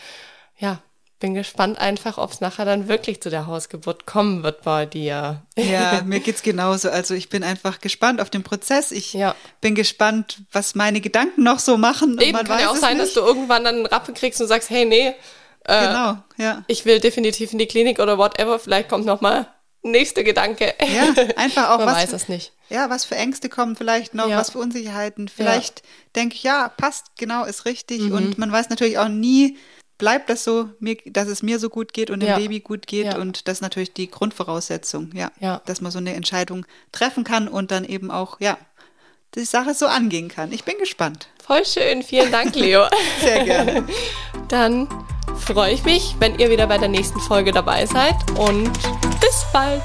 [0.58, 0.82] ja,
[1.20, 5.44] bin gespannt einfach, ob es nachher dann wirklich zu der Hausgeburt kommen wird bei dir.
[5.58, 6.90] Ja, mir geht's genauso.
[6.90, 8.92] Also ich bin einfach gespannt auf den Prozess.
[8.92, 9.36] Ich Ja.
[9.60, 12.18] bin gespannt, was meine Gedanken noch so machen.
[12.22, 13.08] Eben kann ja auch sein, nicht.
[13.08, 15.14] dass du irgendwann dann einen Rappen kriegst und sagst, hey, nee,
[15.70, 16.64] äh, Genau, ja.
[16.68, 18.60] ich will definitiv in die Klinik oder whatever.
[18.60, 19.48] Vielleicht kommt noch mal
[19.82, 20.74] nächster Gedanke.
[20.82, 21.96] Ja, einfach auch Man was.
[21.98, 22.54] weiß es nicht.
[22.70, 24.38] Ja, was für Ängste kommen vielleicht noch, Ja.
[24.38, 25.28] was für Unsicherheiten.
[25.28, 25.82] Vielleicht
[26.16, 28.12] denke ich, ja, passt, genau, ist richtig.
[28.12, 29.58] Und man weiß natürlich auch nie,
[29.98, 32.38] bleibt das so, mir, dass es mir so gut geht und dem Ja.
[32.38, 33.06] Baby gut geht.
[33.08, 33.18] Ja.
[33.18, 35.62] Und das ist natürlich die Grundvoraussetzung, ja, Ja.
[35.66, 38.58] dass man so eine Entscheidung treffen kann und dann eben auch, ja,
[39.36, 40.52] die Sache so angehen kann.
[40.52, 41.28] Ich bin gespannt.
[41.50, 42.04] Voll schön.
[42.04, 42.86] Vielen Dank, Leo.
[43.22, 43.84] Sehr gerne.
[44.50, 44.88] Dann
[45.36, 48.72] freue ich mich, wenn ihr wieder bei der nächsten Folge dabei seid und
[49.20, 49.82] bis bald.